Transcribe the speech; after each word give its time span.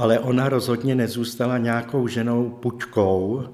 ale 0.00 0.18
ona 0.18 0.48
rozhodně 0.48 0.94
nezůstala 0.94 1.58
nějakou 1.58 2.08
ženou 2.08 2.50
puťkou, 2.50 3.44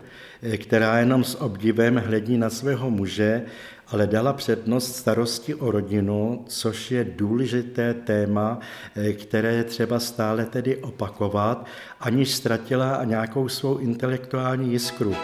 eh, 0.42 0.56
která 0.56 0.98
jenom 0.98 1.24
s 1.24 1.40
obdivem 1.42 1.96
hledí 1.96 2.38
na 2.38 2.50
svého 2.50 2.90
muže, 2.90 3.42
ale 3.88 4.06
dala 4.06 4.32
přednost 4.32 4.96
starosti 4.96 5.54
o 5.54 5.70
rodinu, 5.70 6.44
což 6.46 6.90
je 6.90 7.04
důležité 7.04 7.94
téma, 7.94 8.58
eh, 8.96 9.12
které 9.12 9.52
je 9.52 9.64
třeba 9.64 9.98
stále 9.98 10.44
tedy 10.44 10.76
opakovat, 10.76 11.66
aniž 12.00 12.34
ztratila 12.34 13.04
nějakou 13.04 13.48
svou 13.48 13.78
intelektuální 13.78 14.72
jiskru. 14.72 15.14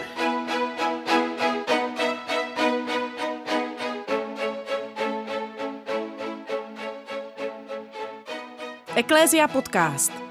Eklézia 8.95 9.47
podcast. 9.47 10.22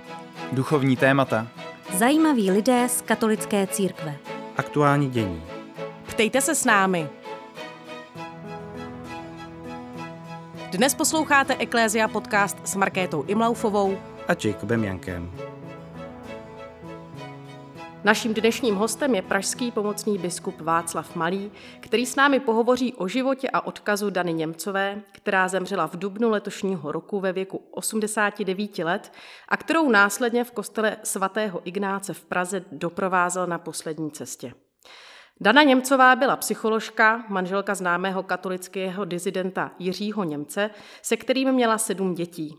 Duchovní 0.53 0.96
témata. 0.96 1.46
Zajímaví 1.95 2.50
lidé 2.50 2.89
z 2.89 3.00
katolické 3.00 3.67
církve. 3.67 4.17
Aktuální 4.57 5.11
dění. 5.11 5.43
Ptejte 6.07 6.40
se 6.40 6.54
s 6.54 6.64
námi. 6.64 7.08
Dnes 10.71 10.94
posloucháte 10.94 11.57
Eklézia 11.57 12.08
podcast 12.08 12.58
s 12.64 12.77
Markétou 12.77 13.22
Imlaufovou 13.22 13.99
a 14.29 14.32
Jacobem 14.44 14.85
Jankem. 14.85 15.52
Naším 18.05 18.35
dnešním 18.35 18.75
hostem 18.75 19.15
je 19.15 19.23
pražský 19.23 19.71
pomocný 19.71 20.19
biskup 20.19 20.61
Václav 20.61 21.17
Malý, 21.17 21.53
který 21.81 22.07
s 22.07 22.17
námi 22.17 22.41
pohovoří 22.41 22.95
o 22.95 23.09
životě 23.09 23.51
a 23.53 23.67
odkazu 23.67 24.11
Dany 24.11 24.33
Němcové, 24.33 25.03
která 25.13 25.49
zemřela 25.49 25.87
v 25.87 25.97
dubnu 25.97 26.31
letošního 26.31 26.93
roku 26.93 27.21
ve 27.21 27.33
věku 27.33 27.63
89 27.71 28.79
let 28.79 29.13
a 29.49 29.57
kterou 29.57 29.91
následně 29.91 30.45
v 30.45 30.51
kostele 30.51 30.97
svatého 31.03 31.61
Ignáce 31.65 32.15
v 32.15 32.25
Praze 32.25 32.65
doprovázel 32.73 33.47
na 33.47 33.59
poslední 33.59 34.11
cestě. 34.11 34.55
Dana 35.41 35.62
Němcová 35.62 36.16
byla 36.16 36.37
psycholožka, 36.37 37.25
manželka 37.28 37.75
známého 37.75 38.22
katolického 38.22 39.05
dizidenta 39.05 39.70
Jiřího 39.78 40.25
Němce, 40.25 40.70
se 41.03 41.16
kterým 41.16 41.53
měla 41.53 41.78
sedm 41.78 42.14
dětí. 42.14 42.59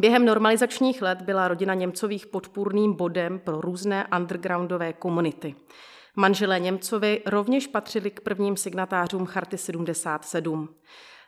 Během 0.00 0.24
normalizačních 0.24 1.02
let 1.02 1.22
byla 1.22 1.48
rodina 1.48 1.74
Němcových 1.74 2.26
podpůrným 2.26 2.94
bodem 2.94 3.38
pro 3.38 3.60
různé 3.60 4.06
undergroundové 4.16 4.92
komunity. 4.92 5.54
Manželé 6.16 6.60
Němcovi 6.60 7.22
rovněž 7.26 7.66
patřili 7.66 8.10
k 8.10 8.20
prvním 8.20 8.56
signatářům 8.56 9.26
Charty 9.26 9.58
77. 9.58 10.68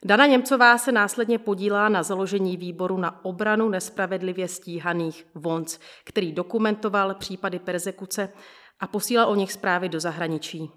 Dana 0.05 0.27
Němcová 0.27 0.79
se 0.79 0.93
následně 0.93 1.39
podílá 1.39 1.89
na 1.89 2.03
založení 2.03 2.57
výboru 2.57 2.97
na 2.97 3.25
obranu 3.25 3.69
nespravedlivě 3.69 4.49
stíhaných 4.49 5.27
vonc, 5.35 5.79
který 6.05 6.33
dokumentoval 6.33 7.15
případy 7.15 7.59
persekuce 7.59 8.33
a 8.81 8.87
posílal 8.87 9.31
o 9.31 9.35
nich 9.35 9.53
zprávy 9.53 9.89
do 9.89 10.01
zahraničí. 10.01 10.71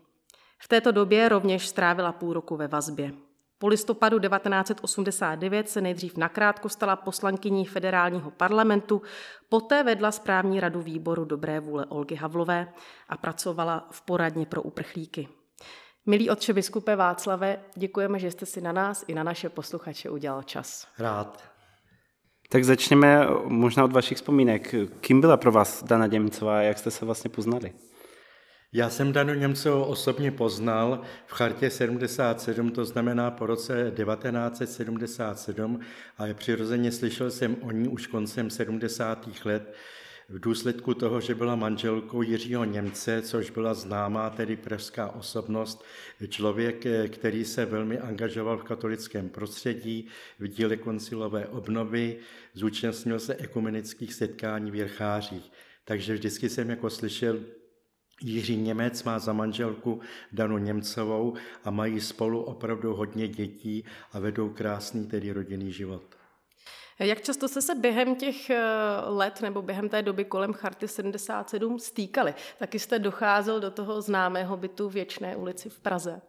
V 0.59 0.67
této 0.67 0.91
době 0.91 1.29
rovněž 1.29 1.67
strávila 1.67 2.11
půl 2.11 2.33
roku 2.33 2.55
ve 2.55 2.67
vazbě. 2.67 3.24
Po 3.59 3.67
listopadu 3.67 4.19
1989 4.19 5.69
se 5.69 5.81
nejdřív 5.81 6.17
nakrátko 6.17 6.69
stala 6.69 6.95
poslankyní 6.95 7.65
federálního 7.65 8.31
parlamentu, 8.31 9.01
poté 9.49 9.83
vedla 9.83 10.11
správní 10.11 10.59
radu 10.59 10.81
výboru 10.81 11.25
Dobré 11.25 11.59
vůle 11.59 11.85
Olgy 11.85 12.15
Havlové 12.15 12.73
a 13.09 13.17
pracovala 13.17 13.87
v 13.91 14.01
poradně 14.01 14.45
pro 14.45 14.61
uprchlíky. 14.61 15.27
Milí 16.05 16.29
otče 16.29 16.53
biskupe 16.53 16.95
Václave, 16.95 17.59
děkujeme, 17.75 18.19
že 18.19 18.31
jste 18.31 18.45
si 18.45 18.61
na 18.61 18.71
nás 18.71 19.05
i 19.07 19.13
na 19.15 19.23
naše 19.23 19.49
posluchače 19.49 20.09
udělal 20.09 20.43
čas. 20.43 20.87
Rád. 20.99 21.43
Tak 22.49 22.63
začněme 22.63 23.27
možná 23.45 23.83
od 23.83 23.91
vašich 23.91 24.17
vzpomínek. 24.17 24.75
Kým 25.01 25.21
byla 25.21 25.37
pro 25.37 25.51
vás 25.51 25.83
Dana 25.83 26.07
Děmcová 26.07 26.57
a 26.57 26.61
jak 26.61 26.77
jste 26.77 26.91
se 26.91 27.05
vlastně 27.05 27.29
poznali? 27.29 27.73
Já 28.75 28.89
jsem 28.89 29.13
Danu 29.13 29.33
Němcovou 29.33 29.83
osobně 29.83 30.31
poznal 30.31 31.01
v 31.27 31.33
chartě 31.33 31.69
77, 31.69 32.71
to 32.71 32.85
znamená 32.85 33.31
po 33.31 33.45
roce 33.45 33.91
1977 33.95 35.79
a 36.17 36.23
přirozeně 36.33 36.91
slyšel 36.91 37.31
jsem 37.31 37.57
o 37.61 37.71
ní 37.71 37.87
už 37.87 38.07
koncem 38.07 38.49
70. 38.49 39.29
let 39.45 39.75
v 40.29 40.39
důsledku 40.39 40.93
toho, 40.93 41.21
že 41.21 41.35
byla 41.35 41.55
manželkou 41.55 42.21
Jiřího 42.21 42.63
Němce, 42.63 43.21
což 43.21 43.49
byla 43.49 43.73
známá 43.73 44.29
tedy 44.29 44.55
pražská 44.55 45.09
osobnost, 45.09 45.83
člověk, 46.27 46.85
který 47.07 47.45
se 47.45 47.65
velmi 47.65 47.99
angažoval 47.99 48.57
v 48.57 48.63
katolickém 48.63 49.29
prostředí, 49.29 50.07
v 50.39 50.47
díle 50.47 50.77
koncilové 50.77 51.47
obnovy, 51.47 52.17
zúčastnil 52.53 53.19
se 53.19 53.35
ekumenických 53.35 54.13
setkání 54.13 54.71
v 54.71 54.75
Jirchářích. 54.75 55.51
Takže 55.85 56.13
vždycky 56.13 56.49
jsem 56.49 56.69
jako 56.69 56.89
slyšel 56.89 57.39
Jiří 58.21 58.57
Němec 58.57 59.03
má 59.03 59.19
za 59.19 59.33
manželku 59.33 60.01
Danu 60.31 60.57
Němcovou 60.57 61.33
a 61.63 61.71
mají 61.71 62.01
spolu 62.01 62.43
opravdu 62.43 62.95
hodně 62.95 63.27
dětí 63.27 63.85
a 64.11 64.19
vedou 64.19 64.49
krásný 64.49 65.07
tedy 65.07 65.31
rodinný 65.31 65.71
život. 65.71 66.03
Jak 66.99 67.21
často 67.21 67.47
jste 67.47 67.61
se 67.61 67.75
během 67.75 68.15
těch 68.15 68.49
eh, 68.49 68.63
let 69.05 69.41
nebo 69.41 69.61
během 69.61 69.89
té 69.89 70.01
doby 70.01 70.25
kolem 70.25 70.53
Charty 70.53 70.87
77 70.87 71.79
stýkali? 71.79 72.33
Taky 72.59 72.79
jste 72.79 72.99
docházel 72.99 73.59
do 73.59 73.71
toho 73.71 74.01
známého 74.01 74.57
bytu 74.57 74.89
Věčné 74.89 75.35
ulici 75.35 75.69
v 75.69 75.79
Praze. 75.79 76.21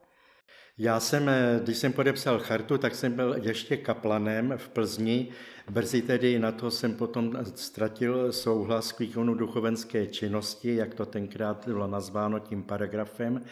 Já 0.79 1.01
jsem, 1.01 1.29
eh, 1.29 1.61
když 1.63 1.79
jsem 1.79 1.93
podepsal 1.93 2.39
chartu, 2.39 2.79
tak 2.79 2.95
jsem 2.95 3.13
byl 3.13 3.37
ještě 3.43 3.77
kaplanem 3.77 4.55
v 4.57 4.69
Plzni. 4.69 5.29
Brzy 5.71 6.03
tedy 6.03 6.39
na 6.39 6.53
to 6.53 6.71
jsem 6.71 6.95
potom 6.95 7.39
ztratil 7.55 8.33
souhlas 8.33 8.93
k 8.93 8.99
výkonu 8.99 9.35
duchovenské 9.35 10.07
činnosti, 10.07 10.75
jak 10.75 10.95
to 10.95 11.07
tenkrát 11.07 11.65
bylo 11.67 11.87
nazváno 11.87 12.39
tím 12.39 12.63
paragrafem. 12.63 13.43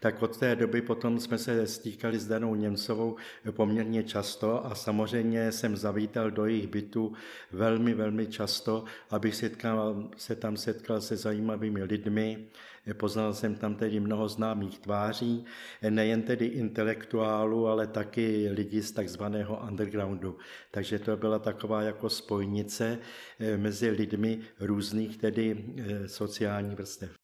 Tak 0.00 0.22
od 0.22 0.36
té 0.36 0.56
doby 0.56 0.82
potom 0.82 1.20
jsme 1.20 1.38
se 1.38 1.66
stýkali 1.66 2.18
s 2.18 2.26
Danou 2.26 2.54
Němcovou 2.54 3.16
poměrně 3.50 4.02
často 4.04 4.66
a 4.66 4.74
samozřejmě 4.74 5.52
jsem 5.52 5.76
zavítal 5.76 6.30
do 6.30 6.46
jejich 6.46 6.66
bytu 6.66 7.12
velmi, 7.52 7.94
velmi 7.94 8.26
často, 8.26 8.84
abych 9.10 9.34
setkal, 9.34 10.08
se 10.16 10.36
tam 10.36 10.56
setkal 10.56 11.00
se 11.00 11.16
zajímavými 11.16 11.82
lidmi, 11.82 12.46
Poznal 12.92 13.34
jsem 13.34 13.54
tam 13.54 13.74
tedy 13.74 14.00
mnoho 14.00 14.28
známých 14.28 14.78
tváří, 14.78 15.44
nejen 15.90 16.22
tedy 16.22 16.46
intelektuálů, 16.46 17.68
ale 17.68 17.86
taky 17.86 18.48
lidí 18.52 18.82
z 18.82 18.92
takzvaného 18.92 19.62
undergroundu. 19.68 20.36
Takže 20.70 20.98
to 20.98 21.16
byla 21.16 21.38
taková 21.38 21.63
jako 21.82 22.10
spojnice 22.10 22.98
eh, 23.40 23.56
mezi 23.56 23.90
lidmi 23.90 24.40
různých 24.60 25.18
tedy 25.18 25.64
eh, 25.78 26.08
sociálních 26.08 26.76
vrstev. 26.76 27.23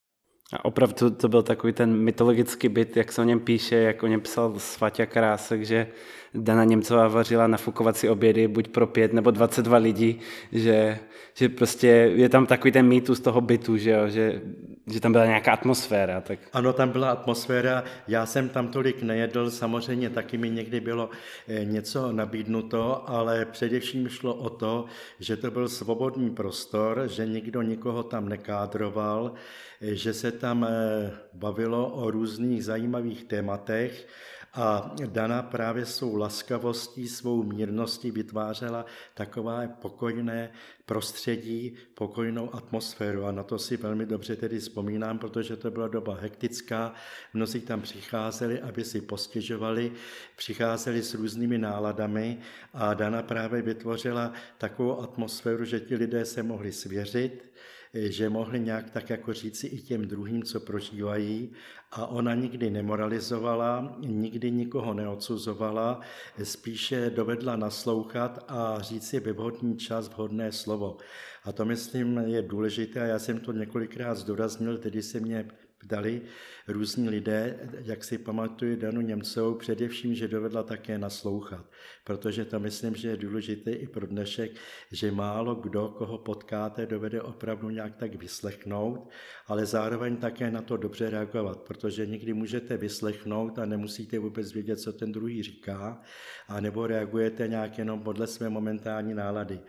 A 0.53 0.65
opravdu 0.65 1.09
to 1.09 1.29
byl 1.29 1.43
takový 1.43 1.73
ten 1.73 1.93
mytologický 1.97 2.69
byt, 2.69 2.97
jak 2.97 3.11
se 3.11 3.21
o 3.21 3.23
něm 3.23 3.39
píše, 3.39 3.75
jak 3.75 4.03
o 4.03 4.07
něm 4.07 4.21
psal 4.21 4.53
Svatě 4.57 5.05
Krásek, 5.05 5.65
že 5.65 5.87
Dana 6.33 6.63
Němcová 6.63 7.07
vařila 7.07 7.47
nafukovací 7.47 8.09
obědy 8.09 8.47
buď 8.47 8.67
pro 8.67 8.87
pět 8.87 9.13
nebo 9.13 9.31
22 9.31 9.77
lidí, 9.77 10.19
že, 10.51 10.99
že 11.33 11.49
prostě 11.49 11.87
je 12.15 12.29
tam 12.29 12.45
takový 12.45 12.71
ten 12.71 12.87
mýtus 12.87 13.19
toho 13.19 13.41
bytu, 13.41 13.77
že, 13.77 13.91
jo, 13.91 14.09
že, 14.09 14.41
že 14.87 14.99
tam 14.99 15.11
byla 15.11 15.25
nějaká 15.25 15.51
atmosféra. 15.51 16.21
Tak... 16.21 16.39
Ano, 16.53 16.73
tam 16.73 16.89
byla 16.89 17.11
atmosféra, 17.11 17.83
já 18.07 18.25
jsem 18.25 18.49
tam 18.49 18.67
tolik 18.67 19.01
nejedl, 19.01 19.51
samozřejmě 19.51 20.09
taky 20.09 20.37
mi 20.37 20.49
někdy 20.49 20.79
bylo 20.79 21.09
eh, 21.47 21.65
něco 21.65 22.11
nabídnuto, 22.11 23.09
ale 23.09 23.45
především 23.45 24.09
šlo 24.09 24.33
o 24.33 24.49
to, 24.49 24.85
že 25.19 25.37
to 25.37 25.51
byl 25.51 25.69
svobodný 25.69 26.29
prostor, 26.29 27.03
že 27.07 27.25
nikdo 27.25 27.61
nikoho 27.61 28.03
tam 28.03 28.29
nekádroval, 28.29 29.33
že 29.81 30.13
se 30.13 30.31
tam 30.31 30.63
eh, 30.63 31.11
bavilo 31.33 31.89
o 31.89 32.11
různých 32.11 32.65
zajímavých 32.65 33.23
tématech, 33.23 34.07
a 34.53 34.95
Dana 35.05 35.43
právě 35.43 35.85
svou 35.85 36.15
laskavostí, 36.15 37.07
svou 37.07 37.43
mírností 37.43 38.11
vytvářela 38.11 38.85
takové 39.13 39.75
pokojné 39.81 40.51
prostředí, 40.85 41.77
pokojnou 41.93 42.55
atmosféru. 42.55 43.25
A 43.25 43.31
na 43.31 43.43
to 43.43 43.59
si 43.59 43.77
velmi 43.77 44.05
dobře 44.05 44.35
tedy 44.35 44.59
vzpomínám, 44.59 45.19
protože 45.19 45.55
to 45.55 45.71
byla 45.71 45.87
doba 45.87 46.17
hektická, 46.21 46.93
mnozí 47.33 47.61
tam 47.61 47.81
přicházeli, 47.81 48.61
aby 48.61 48.83
si 48.83 49.01
postěžovali, 49.01 49.91
přicházeli 50.35 51.03
s 51.03 51.13
různými 51.13 51.57
náladami 51.57 52.39
a 52.73 52.93
Dana 52.93 53.23
právě 53.23 53.61
vytvořila 53.61 54.33
takovou 54.57 55.01
atmosféru, 55.01 55.65
že 55.65 55.79
ti 55.79 55.95
lidé 55.95 56.25
se 56.25 56.43
mohli 56.43 56.71
svěřit, 56.71 57.51
že 57.93 58.29
mohli 58.29 58.59
nějak 58.59 58.89
tak 58.89 59.09
jako 59.09 59.33
říci 59.33 59.67
i 59.67 59.81
těm 59.81 60.07
druhým, 60.07 60.43
co 60.43 60.59
prožívají 60.59 61.51
a 61.91 62.07
ona 62.07 62.35
nikdy 62.35 62.69
nemoralizovala, 62.69 63.97
nikdy 63.99 64.51
nikoho 64.51 64.93
neodsuzovala, 64.93 65.99
spíše 66.43 67.09
dovedla 67.09 67.55
naslouchat 67.55 68.45
a 68.47 68.81
říci 68.81 69.19
ve 69.19 69.33
vhodný 69.33 69.77
čas 69.77 70.09
vhodné 70.09 70.51
slovo. 70.51 70.97
A 71.43 71.51
to, 71.51 71.65
myslím, 71.65 72.17
je 72.17 72.41
důležité 72.41 73.01
a 73.01 73.05
já 73.05 73.19
jsem 73.19 73.39
to 73.39 73.51
několikrát 73.51 74.15
zdůraznil, 74.15 74.77
tedy 74.77 75.03
se 75.03 75.19
mě 75.19 75.47
ptali 75.85 76.21
různí 76.67 77.09
lidé, 77.09 77.59
jak 77.83 78.03
si 78.03 78.17
pamatuju 78.17 78.75
Danu 78.75 79.01
Němcovou, 79.01 79.55
především, 79.55 80.15
že 80.15 80.27
dovedla 80.27 80.63
také 80.63 80.97
naslouchat, 80.97 81.65
protože 82.03 82.45
to 82.45 82.59
myslím, 82.59 82.95
že 82.95 83.09
je 83.09 83.17
důležité 83.17 83.71
i 83.71 83.87
pro 83.87 84.07
dnešek, 84.07 84.51
že 84.91 85.11
málo 85.11 85.55
kdo, 85.55 85.89
koho 85.97 86.17
potkáte, 86.17 86.85
dovede 86.85 87.21
opravdu 87.21 87.69
nějak 87.69 87.95
tak 87.95 88.15
vyslechnout, 88.15 89.09
ale 89.47 89.65
zároveň 89.65 90.17
také 90.17 90.51
na 90.51 90.61
to 90.61 90.77
dobře 90.77 91.09
reagovat, 91.09 91.61
protože 91.61 92.05
někdy 92.05 92.33
můžete 92.33 92.77
vyslechnout 92.77 93.59
a 93.59 93.65
nemusíte 93.65 94.19
vůbec 94.19 94.53
vědět, 94.53 94.79
co 94.79 94.93
ten 94.93 95.11
druhý 95.11 95.43
říká, 95.43 96.01
a 96.47 96.59
nebo 96.59 96.87
reagujete 96.87 97.47
nějak 97.47 97.77
jenom 97.77 98.03
podle 98.03 98.27
své 98.27 98.49
momentální 98.49 99.13
nálady. 99.13 99.59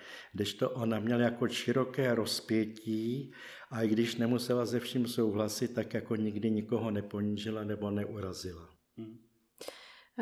to 0.53 0.71
ona 0.71 1.01
měla 1.01 1.21
jako 1.21 1.49
široké 1.49 2.15
rozpětí 2.15 3.33
a 3.73 3.83
i 3.83 3.89
když 3.89 4.17
nemusela 4.17 4.65
ze 4.65 4.81
vším 4.81 5.07
souhlasit, 5.07 5.75
tak 5.75 5.95
jako 5.95 6.17
nikdy 6.17 6.51
nikoho 6.51 6.91
neponížila 6.91 7.65
nebo 7.65 7.91
neurazila. 7.91 8.69
Hmm. 8.97 9.19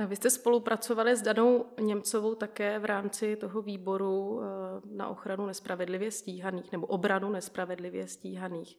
Vy 0.07 0.17
jste 0.17 0.31
spolupracovali 0.31 1.17
s 1.17 1.23
Danou 1.23 1.67
Němcovou 1.81 2.35
také 2.35 2.79
v 2.79 2.85
rámci 2.85 3.37
toho 3.37 3.63
výboru 3.63 4.41
eh, 4.43 4.47
na 4.85 5.09
ochranu 5.09 5.47
nespravedlivě 5.47 6.11
stíhaných 6.11 6.73
nebo 6.73 6.87
obranu 6.87 7.31
nespravedlivě 7.31 8.09
stíhaných. 8.09 8.79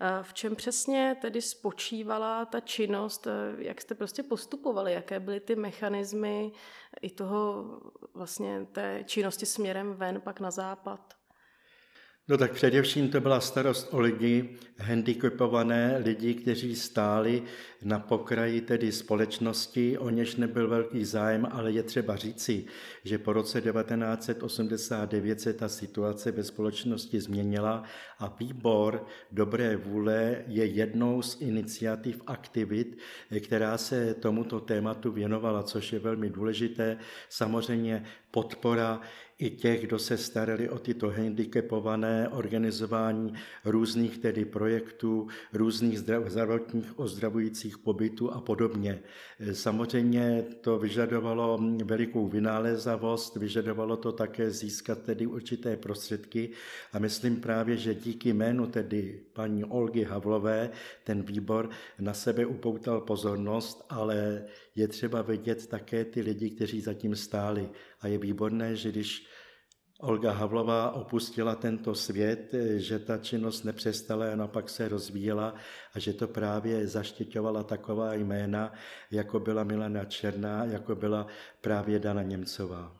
Eh, 0.00 0.22
v 0.22 0.34
čem 0.34 0.56
přesně 0.56 1.16
tedy 1.20 1.42
spočívala 1.42 2.44
ta 2.44 2.60
činnost, 2.60 3.26
eh, 3.26 3.30
jak 3.58 3.80
jste 3.80 3.94
prostě 3.94 4.22
postupovali, 4.22 4.92
jaké 4.92 5.20
byly 5.20 5.40
ty 5.40 5.56
mechanismy 5.56 6.52
i 7.00 7.10
toho 7.10 7.64
vlastně 8.14 8.66
té 8.72 9.04
činnosti 9.06 9.46
směrem 9.46 9.94
ven 9.94 10.20
pak 10.20 10.40
na 10.40 10.50
západ? 10.50 11.14
No 12.28 12.38
tak 12.38 12.52
především 12.52 13.08
to 13.08 13.20
byla 13.20 13.40
starost 13.40 13.88
o 13.90 14.00
lidi, 14.00 14.48
handicapované 14.78 15.98
lidi, 16.04 16.34
kteří 16.34 16.76
stáli 16.76 17.42
na 17.84 17.98
pokraji 17.98 18.60
tedy 18.60 18.92
společnosti, 18.92 19.98
o 19.98 20.10
něž 20.10 20.36
nebyl 20.36 20.68
velký 20.68 21.04
zájem, 21.04 21.48
ale 21.50 21.72
je 21.72 21.82
třeba 21.82 22.16
říci, 22.16 22.64
že 23.04 23.18
po 23.18 23.32
roce 23.32 23.60
1989 23.60 25.40
se 25.40 25.52
ta 25.52 25.68
situace 25.68 26.32
ve 26.32 26.44
společnosti 26.44 27.20
změnila 27.20 27.82
a 28.18 28.36
výbor 28.40 29.06
dobré 29.32 29.76
vůle 29.76 30.44
je 30.46 30.64
jednou 30.64 31.22
z 31.22 31.40
iniciativ 31.40 32.22
aktivit, 32.26 32.98
která 33.40 33.78
se 33.78 34.14
tomuto 34.14 34.60
tématu 34.60 35.12
věnovala, 35.12 35.62
což 35.62 35.92
je 35.92 35.98
velmi 35.98 36.30
důležité. 36.30 36.98
Samozřejmě 37.28 38.04
podpora 38.30 39.00
i 39.38 39.50
těch, 39.50 39.86
kdo 39.86 39.98
se 39.98 40.16
starali 40.16 40.68
o 40.68 40.78
tyto 40.78 41.10
handicapované, 41.10 42.28
organizování 42.28 43.34
různých 43.64 44.18
tedy 44.18 44.44
projektů, 44.44 45.28
různých 45.52 45.98
zdravotních 46.26 46.98
ozdravujících 46.98 47.71
pobytů 47.78 48.30
a 48.32 48.40
podobně. 48.40 49.02
Samozřejmě 49.52 50.44
to 50.60 50.78
vyžadovalo 50.78 51.58
velikou 51.84 52.28
vynálézavost, 52.28 53.36
vyžadovalo 53.36 53.96
to 53.96 54.12
také 54.12 54.50
získat 54.50 55.02
tedy 55.02 55.26
určité 55.26 55.76
prostředky 55.76 56.50
a 56.92 56.98
myslím 56.98 57.40
právě, 57.40 57.76
že 57.76 57.94
díky 57.94 58.32
jménu 58.32 58.66
tedy 58.66 59.20
paní 59.32 59.64
Olgy 59.64 60.04
Havlové 60.04 60.70
ten 61.04 61.22
výbor 61.22 61.70
na 61.98 62.14
sebe 62.14 62.46
upoutal 62.46 63.00
pozornost, 63.00 63.84
ale 63.88 64.44
je 64.74 64.88
třeba 64.88 65.22
vidět 65.22 65.66
také 65.66 66.04
ty 66.04 66.20
lidi, 66.20 66.50
kteří 66.50 66.80
zatím 66.80 67.16
stáli. 67.16 67.68
A 68.00 68.06
je 68.06 68.18
výborné, 68.18 68.76
že 68.76 68.90
když 68.90 69.26
Olga 70.02 70.32
Havlová 70.32 70.90
opustila 70.90 71.54
tento 71.54 71.94
svět, 71.94 72.54
že 72.76 72.98
ta 72.98 73.18
činnost 73.18 73.64
nepřestala 73.64 74.32
a 74.32 74.36
napak 74.36 74.70
se 74.70 74.88
rozvíjela 74.88 75.54
a 75.94 75.98
že 75.98 76.12
to 76.12 76.28
právě 76.28 76.86
zaštiťovala 76.86 77.62
taková 77.62 78.14
jména, 78.14 78.72
jako 79.10 79.40
byla 79.40 79.64
Milana 79.64 80.04
Černá, 80.04 80.64
jako 80.64 80.94
byla 80.94 81.26
právě 81.60 81.98
Dana 81.98 82.22
Němcová. 82.22 82.92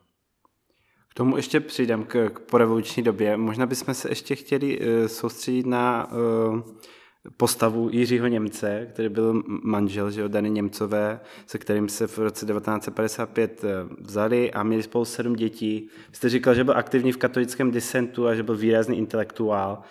K 1.08 1.14
tomu 1.14 1.37
ještě 1.37 1.60
přijdem 1.60 2.04
k, 2.04 2.31
k 2.31 2.38
porevoluční 2.38 3.02
době. 3.02 3.37
Možná 3.37 3.66
bychom 3.66 3.94
se 3.94 4.08
ještě 4.08 4.34
chtěli 4.34 4.81
uh, 4.81 5.06
soustředit 5.06 5.66
na 5.66 6.12
uh, 6.12 6.60
postavu 7.36 7.88
Jiřího 7.92 8.26
Němce, 8.26 8.88
který 8.92 9.08
byl 9.08 9.42
manžel 9.46 10.10
že 10.10 10.28
Dany 10.28 10.50
Němcové, 10.50 11.20
se 11.46 11.58
kterým 11.58 11.88
se 11.88 12.06
v 12.06 12.19
roce 12.19 12.46
1955 12.46 13.64
eh, 13.64 13.69
vzali 13.98 14.52
a 14.52 14.62
měli 14.62 14.82
spolu 14.82 15.04
sedm 15.04 15.36
dětí. 15.36 15.88
Jste 16.12 16.28
říkal, 16.28 16.54
že 16.54 16.64
byl 16.64 16.76
aktivní 16.76 17.12
v 17.12 17.16
katolickém 17.16 17.70
disentu 17.70 18.26
a 18.26 18.34
že 18.34 18.42
byl 18.42 18.56
výrazný 18.56 18.98
intelektuál 18.98 19.82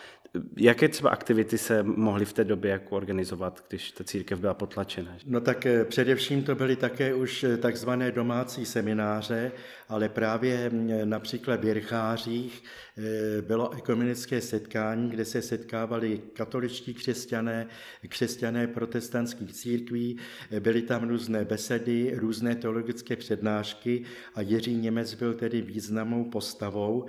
jaké 0.57 0.87
třeba 0.87 1.09
aktivity 1.09 1.57
se 1.57 1.83
mohly 1.83 2.25
v 2.25 2.33
té 2.33 2.43
době 2.43 2.71
jako 2.71 2.95
organizovat, 2.95 3.65
když 3.67 3.91
ta 3.91 4.03
církev 4.03 4.39
byla 4.39 4.53
potlačena? 4.53 5.17
No 5.25 5.41
tak 5.41 5.65
eh, 5.65 5.85
především 5.85 6.43
to 6.43 6.55
byly 6.55 6.75
také 6.75 7.13
už 7.13 7.43
eh, 7.43 7.57
takzvané 7.57 8.11
domácí 8.11 8.65
semináře, 8.65 9.51
ale 9.89 10.09
právě 10.09 10.69
mm, 10.69 10.89
například 11.03 11.61
v 11.61 11.65
Jirchářích 11.65 12.63
eh, 12.97 13.41
bylo 13.41 13.73
ekumenické 13.73 14.41
setkání, 14.41 15.09
kde 15.09 15.25
se 15.25 15.41
setkávali 15.41 16.21
katoličtí 16.33 16.93
křesťané, 16.93 17.67
křesťané 18.07 18.67
protestantských 18.67 19.53
církví, 19.53 20.17
byly 20.59 20.81
tam 20.81 21.09
různé 21.09 21.45
besedy, 21.45 22.13
různé 22.15 22.55
teologické 22.55 23.15
přednášky 23.15 24.03
a 24.35 24.41
Jiří 24.41 24.75
Němec 24.75 25.13
byl 25.13 25.33
tedy 25.33 25.61
významnou 25.61 26.23
postavou, 26.23 27.05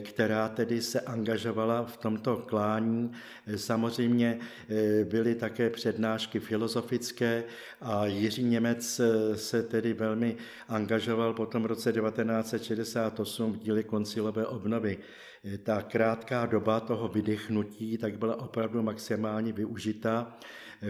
která 0.00 0.48
tedy 0.48 0.82
se 0.82 1.00
angažovala 1.00 1.84
v 1.84 1.96
tomto 1.96 2.36
klášteru 2.36 2.61
vzdělání. 2.62 3.10
Samozřejmě 3.56 4.38
eh, 4.68 5.04
byly 5.04 5.34
také 5.34 5.70
přednášky 5.70 6.40
filozofické 6.40 7.44
a 7.80 8.06
Jiří 8.06 8.44
Němec 8.44 9.00
eh, 9.00 9.36
se 9.36 9.62
tedy 9.62 9.92
velmi 9.92 10.36
angažoval 10.68 11.34
potom 11.34 11.62
v 11.62 11.66
roce 11.66 11.92
1968 11.92 13.52
v 13.52 13.58
díle 13.58 13.82
koncilové 13.82 14.46
obnovy. 14.46 14.98
Eh, 15.44 15.58
ta 15.58 15.82
krátká 15.82 16.46
doba 16.46 16.80
toho 16.80 17.08
vydechnutí 17.08 17.98
tak 17.98 18.18
byla 18.18 18.40
opravdu 18.40 18.82
maximálně 18.82 19.52
využita 19.52 20.38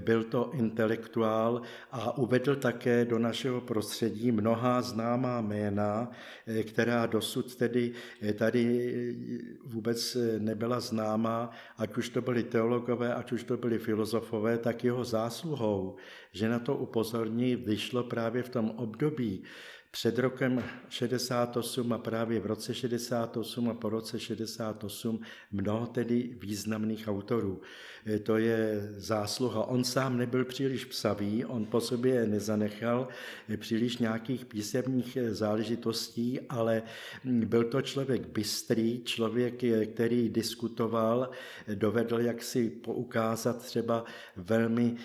byl 0.00 0.24
to 0.24 0.50
intelektuál 0.52 1.62
a 1.90 2.18
uvedl 2.18 2.56
také 2.56 3.04
do 3.04 3.18
našeho 3.18 3.60
prostředí 3.60 4.32
mnohá 4.32 4.82
známá 4.82 5.40
jména, 5.40 6.10
eh, 6.46 6.62
která 6.62 7.06
dosud 7.06 7.56
tedy 7.56 7.92
eh, 8.22 8.32
tady 8.32 8.64
eh, 8.64 9.56
vůbec 9.64 10.16
nebyla 10.38 10.80
známá, 10.80 11.50
ať 11.78 11.96
už 11.96 12.08
to 12.08 12.20
byli 12.20 12.42
teologové, 12.42 13.14
ať 13.14 13.32
už 13.32 13.44
to 13.44 13.56
byli 13.56 13.78
filozofové, 13.78 14.58
tak 14.58 14.84
jeho 14.84 15.04
zásluhou, 15.04 15.96
že 16.32 16.48
na 16.48 16.58
to 16.58 16.76
upozorní, 16.76 17.56
vyšlo 17.56 18.04
právě 18.04 18.42
v 18.42 18.48
tom 18.48 18.70
období 18.76 19.42
před 19.94 20.18
rokem 20.18 20.64
68 20.88 21.92
a 21.92 21.98
právě 21.98 22.40
v 22.40 22.46
roce 22.46 22.74
68 22.74 23.68
a 23.68 23.74
po 23.74 23.88
roce 23.88 24.20
68 24.20 25.20
mnoho 25.52 25.86
tedy 25.86 26.36
významných 26.40 27.08
autorů. 27.08 27.60
E, 28.06 28.18
to 28.18 28.36
je 28.36 28.88
zásluha. 28.96 29.64
On 29.64 29.84
sám 29.84 30.18
nebyl 30.18 30.44
příliš 30.44 30.84
psavý, 30.84 31.44
on 31.44 31.66
po 31.66 31.80
sobě 31.80 32.26
nezanechal 32.26 33.08
e, 33.48 33.56
příliš 33.56 33.98
nějakých 33.98 34.44
písemných 34.44 35.16
e, 35.16 35.34
záležitostí, 35.34 36.40
ale 36.40 36.82
byl 37.24 37.64
to 37.64 37.82
člověk 37.82 38.26
bystrý, 38.28 39.04
člověk, 39.04 39.54
který 39.94 40.28
diskutoval, 40.28 41.30
dovedl 41.74 42.20
jaksi 42.20 42.70
poukázat 42.70 43.62
třeba 43.62 44.04
velmi 44.36 44.96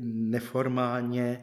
neformálně, 0.00 1.42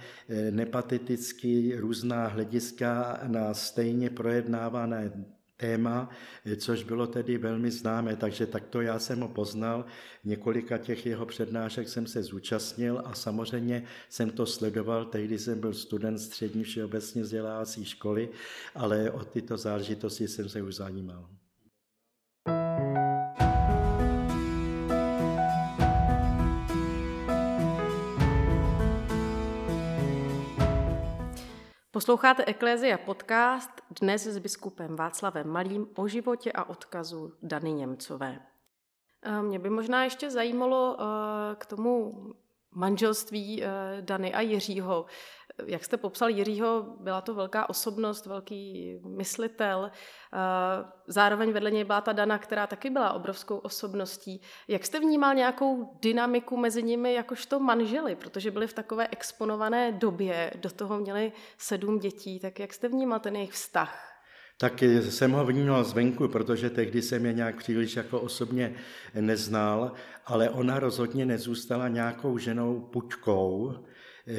nepateticky 0.52 1.76
různá 1.76 2.28
hlediska 2.28 3.20
na 3.28 3.54
stejně 3.54 4.10
projednávané 4.10 5.26
téma, 5.58 6.10
což 6.58 6.84
bylo 6.84 7.08
tedy 7.08 7.38
velmi 7.38 7.72
známé, 7.72 8.16
takže 8.16 8.46
takto 8.46 8.82
já 8.82 9.00
jsem 9.00 9.20
ho 9.20 9.28
poznal. 9.28 9.86
Několika 10.24 10.78
těch 10.78 11.06
jeho 11.06 11.26
přednášek 11.26 11.90
jsem 11.90 12.08
se 12.08 12.24
zúčastnil 12.24 13.02
a 13.06 13.14
samozřejmě 13.14 13.84
jsem 14.10 14.30
to 14.30 14.46
sledoval, 14.46 15.06
tehdy 15.06 15.40
jsem 15.40 15.60
byl 15.60 15.74
student 15.74 16.20
střední 16.20 16.64
všeobecně 16.64 17.22
vzdělávací 17.22 17.86
školy, 17.86 18.30
ale 18.76 19.12
o 19.12 19.26
tyto 19.26 19.58
záležitosti 19.58 20.28
jsem 20.28 20.50
se 20.50 20.62
už 20.62 20.76
zajímal. 20.76 21.30
Posloucháte 32.02 32.46
Eklézia 32.46 32.98
podcast 32.98 33.70
dnes 34.02 34.28
s 34.28 34.40
biskupem 34.40 34.96
Václavem 34.96 35.48
Malým 35.48 35.88
o 35.96 36.08
životě 36.08 36.52
a 36.52 36.64
odkazu 36.64 37.34
Dany 37.44 37.74
Němcové. 37.74 38.40
Eh, 39.24 39.42
mě 39.42 39.60
by 39.60 39.70
možná 39.70 40.04
ještě 40.04 40.32
zajímalo 40.32 40.98
eh, 41.00 41.06
k 41.56 41.66
tomu 41.66 42.14
manželství 42.74 43.64
Dany 44.02 44.34
a 44.34 44.42
Jiřího. 44.42 45.06
Jak 45.66 45.84
jste 45.84 45.98
popsal 45.98 46.30
Jiřího, 46.30 46.86
byla 47.00 47.22
to 47.22 47.34
velká 47.34 47.70
osobnost, 47.70 48.26
velký 48.26 48.96
myslitel. 49.06 49.92
Zároveň 51.08 51.52
vedle 51.52 51.72
něj 51.72 51.84
byla 51.84 52.02
ta 52.02 52.14
Dana, 52.14 52.38
která 52.38 52.68
taky 52.68 52.90
byla 52.90 53.14
obrovskou 53.14 53.58
osobností. 53.58 54.42
Jak 54.68 54.86
jste 54.86 55.00
vnímal 55.00 55.36
nějakou 55.36 55.98
dynamiku 56.02 56.58
mezi 56.58 56.84
nimi 56.84 57.14
jakožto 57.14 57.60
manželi, 57.60 58.16
protože 58.16 58.52
byli 58.52 58.68
v 58.68 58.74
takové 58.74 59.08
exponované 59.08 59.92
době, 59.92 60.52
do 60.56 60.70
toho 60.70 60.98
měli 60.98 61.32
sedm 61.58 62.00
dětí, 62.00 62.40
tak 62.40 62.60
jak 62.60 62.74
jste 62.74 62.88
vnímal 62.88 63.20
ten 63.20 63.36
jejich 63.36 63.52
vztah? 63.52 64.11
Tak 64.62 64.82
jsem 64.82 65.32
ho 65.32 65.46
vnímal 65.46 65.84
zvenku, 65.84 66.28
protože 66.28 66.70
tehdy 66.70 67.02
jsem 67.02 67.26
je 67.26 67.34
nějak 67.34 67.58
příliš 67.58 67.96
jako 67.96 68.20
osobně 68.20 68.74
neznal, 69.20 69.92
ale 70.26 70.50
ona 70.50 70.80
rozhodně 70.80 71.26
nezůstala 71.26 71.88
nějakou 71.88 72.38
ženou 72.38 72.80
pučkou, 72.80 73.74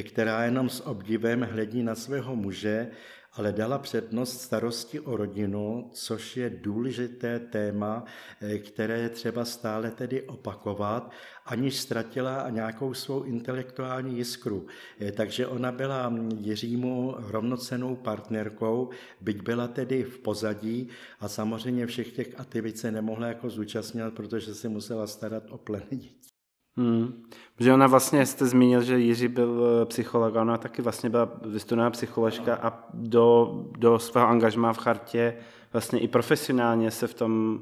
která 0.03 0.45
jenom 0.45 0.69
s 0.69 0.87
obdivem 0.87 1.49
hledí 1.53 1.83
na 1.83 1.95
svého 1.95 2.37
muže 2.37 2.91
ale 3.33 3.53
dala 3.53 3.79
přednost 3.79 4.41
starosti 4.41 5.01
o 5.01 5.17
rodinu, 5.17 5.91
což 5.93 6.37
je 6.37 6.51
důležité 6.51 7.39
téma, 7.39 8.05
eh, 8.41 8.59
které 8.59 8.99
je 8.99 9.09
třeba 9.09 9.45
stále 9.45 9.91
tedy 9.91 10.23
opakovat, 10.23 11.11
aniž 11.47 11.81
ztratila 11.81 12.51
nějakou 12.51 12.95
svou 12.95 13.23
intelektuální 13.23 14.17
jiskru. 14.17 14.67
Eh, 15.01 15.13
takže 15.13 15.47
ona 15.47 15.73
byla 15.73 16.15
Jiřímu 16.37 17.15
rovnocenou 17.19 17.97
partnerkou, 17.97 18.91
byť 19.21 19.43
byla 19.43 19.69
tedy 19.69 20.05
v 20.05 20.19
pozadí 20.19 20.89
a 21.21 21.29
samozřejmě 21.29 21.87
všech 21.87 22.13
těch 22.13 22.41
aktivit 22.41 22.79
se 22.79 22.91
nemohla 22.91 23.27
jako 23.27 23.51
zúčastnit, 23.51 24.15
protože 24.15 24.55
se 24.55 24.69
musela 24.69 25.07
starat 25.07 25.51
o 25.51 25.59
pleny 25.59 25.87
dětí. 25.91 26.32
Hmm. 26.77 27.23
Že 27.61 27.73
ona 27.73 27.87
vlastně, 27.87 28.27
jste 28.27 28.47
zmínil, 28.47 28.83
že 28.83 28.99
Jiří 28.99 29.29
byl 29.29 29.65
eh, 29.83 29.87
psycholog, 29.87 30.35
ona 30.35 30.59
taky 30.59 30.83
vlastně 30.83 31.11
byla 31.11 31.29
vystudovaná 31.45 31.91
psycholožka 31.91 32.55
a 32.55 32.89
do, 32.95 33.55
do 33.79 33.99
svého 33.99 34.29
angažmá 34.29 34.73
v 34.73 34.79
chartě 34.79 35.37
vlastně 35.73 36.01
i 36.01 36.09
profesionálně 36.09 36.91
se 36.91 37.07
v 37.07 37.15
tom 37.15 37.61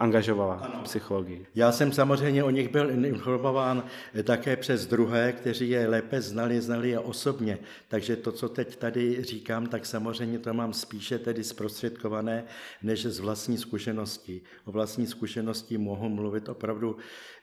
angažovala 0.00 0.54
ano. 0.54 0.80
v 0.80 0.84
psychologii. 0.84 1.46
Já 1.54 1.72
jsem 1.72 1.92
samozřejmě 1.92 2.44
o 2.44 2.50
nich 2.50 2.68
byl 2.68 2.90
informován 2.90 3.84
také 4.24 4.56
přes 4.56 4.86
druhé, 4.86 5.32
kteří 5.32 5.70
je 5.70 5.88
lépe 5.88 6.20
znali, 6.20 6.60
znali 6.60 6.90
je 6.90 6.98
osobně. 6.98 7.58
Takže 7.88 8.16
to, 8.16 8.32
co 8.32 8.48
teď 8.48 8.76
tady 8.76 9.24
říkám, 9.24 9.66
tak 9.66 9.86
samozřejmě 9.86 10.38
to 10.38 10.54
mám 10.54 10.72
spíše 10.72 11.18
tedy 11.18 11.44
zprostředkované, 11.44 12.44
než 12.82 13.06
z 13.06 13.18
vlastní 13.18 13.58
zkušenosti. 13.58 14.40
O 14.64 14.72
vlastní 14.72 15.06
zkušenosti 15.06 15.78
mohu 15.78 16.08
mluvit 16.08 16.48
opravdu 16.48 16.96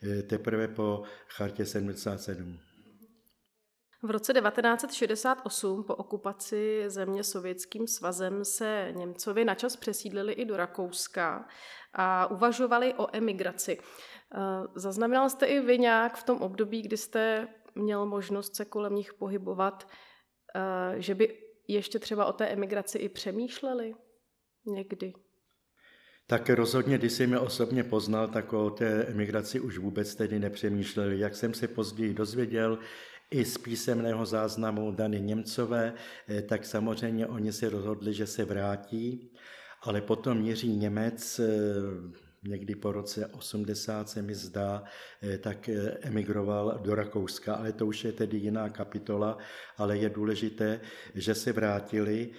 eh, 0.03 0.23
teprve 0.23 0.67
po 0.67 1.03
chartě 1.27 1.65
77. 1.65 2.68
V 4.03 4.11
roce 4.11 4.33
1968 4.33 5.83
po 5.83 5.95
okupaci 5.95 6.83
země 6.87 7.23
sovětským 7.23 7.87
svazem 7.87 8.45
se 8.45 8.93
Němcovi 8.95 9.45
načas 9.45 9.75
přesídlili 9.75 10.33
i 10.33 10.45
do 10.45 10.57
Rakouska 10.57 11.47
a 11.93 12.27
uvažovali 12.27 12.93
o 12.93 13.15
emigraci. 13.15 13.77
Eh, 13.77 14.39
zaznamenal 14.75 15.29
jste 15.29 15.45
i 15.45 15.59
vy 15.59 15.77
nějak 15.77 16.17
v 16.17 16.23
tom 16.23 16.41
období, 16.41 16.81
kdy 16.81 16.97
jste 16.97 17.47
měl 17.75 18.05
možnost 18.05 18.55
se 18.55 18.65
kolem 18.65 18.95
nich 18.95 19.13
pohybovat, 19.13 19.87
eh, 20.55 21.01
že 21.01 21.15
by 21.15 21.37
ještě 21.67 21.99
třeba 21.99 22.25
o 22.25 22.33
té 22.33 22.47
emigraci 22.47 22.97
i 22.97 23.09
přemýšleli 23.09 23.93
někdy? 24.65 25.13
Tak 26.27 26.49
rozhodně, 26.49 26.97
když 26.97 27.13
jsem 27.13 27.31
je 27.31 27.39
osobně 27.39 27.83
poznal, 27.83 28.27
tak 28.27 28.53
o 28.53 28.69
té 28.69 29.03
emigraci 29.03 29.59
už 29.59 29.77
vůbec 29.77 30.15
tedy 30.15 30.39
nepřemýšleli. 30.39 31.19
Jak 31.19 31.35
jsem 31.35 31.53
se 31.53 31.67
později 31.67 32.13
dozvěděl, 32.13 32.79
i 33.31 33.45
z 33.45 33.57
písemného 33.57 34.25
záznamu 34.25 34.91
Dany 34.91 35.21
Němcové, 35.21 35.93
eh, 36.27 36.41
tak 36.41 36.65
samozřejmě 36.65 37.27
oni 37.27 37.53
si 37.53 37.67
rozhodli, 37.67 38.13
že 38.13 38.27
se 38.27 38.45
vrátí, 38.45 39.31
ale 39.81 40.01
potom 40.01 40.41
Jiří 40.41 40.75
Němec 40.75 41.39
eh, 41.39 41.45
někdy 42.43 42.75
po 42.75 42.91
roce 42.91 43.27
80 43.27 44.09
se 44.09 44.21
mi 44.21 44.35
zdá, 44.35 44.83
eh, 45.21 45.37
tak 45.37 45.69
emigroval 46.01 46.79
do 46.83 46.95
Rakouska, 46.95 47.55
ale 47.55 47.71
to 47.71 47.85
už 47.85 48.03
je 48.03 48.11
tedy 48.11 48.37
jiná 48.37 48.69
kapitola, 48.69 49.37
ale 49.77 49.97
je 49.97 50.09
důležité, 50.09 50.81
že 51.15 51.35
se 51.35 51.51
vrátili 51.51 52.29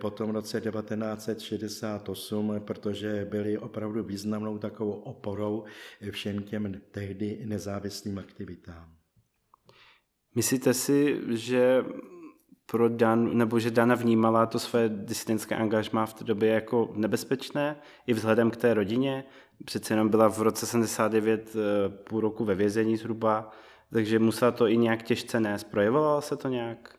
po 0.00 0.10
tom 0.10 0.30
roce 0.30 0.60
1968, 0.60 2.60
protože 2.66 3.24
byli 3.24 3.58
opravdu 3.58 4.04
významnou 4.04 4.58
takovou 4.58 4.92
oporou 4.92 5.64
všem 6.10 6.42
těm 6.42 6.80
tehdy 6.90 7.42
nezávislým 7.44 8.18
aktivitám. 8.18 8.97
Myslíte 10.38 10.74
si, 10.74 11.20
že 11.28 11.84
pro 12.66 12.88
Dan, 12.88 13.36
nebo 13.36 13.58
že 13.58 13.70
Dana 13.70 13.94
vnímala 13.94 14.46
to 14.46 14.58
své 14.58 14.88
disidentské 14.88 15.56
angažmá 15.56 16.06
v 16.06 16.14
té 16.14 16.24
době 16.24 16.48
jako 16.50 16.90
nebezpečné, 16.94 17.76
i 18.06 18.12
vzhledem 18.12 18.50
k 18.50 18.56
té 18.56 18.74
rodině. 18.74 19.24
Přece 19.64 19.94
jenom 19.94 20.08
byla 20.08 20.28
v 20.28 20.42
roce 20.42 20.66
79 20.66 21.56
eh, 21.56 21.88
půl 21.88 22.20
roku 22.20 22.44
ve 22.44 22.54
vězení 22.54 22.96
zhruba, 22.96 23.50
takže 23.92 24.18
musela 24.18 24.50
to 24.50 24.68
i 24.68 24.76
nějak 24.76 25.02
těžce 25.02 25.40
nést. 25.40 25.64
Projevovala 25.64 26.20
se 26.20 26.36
to 26.36 26.48
nějak? 26.48 26.94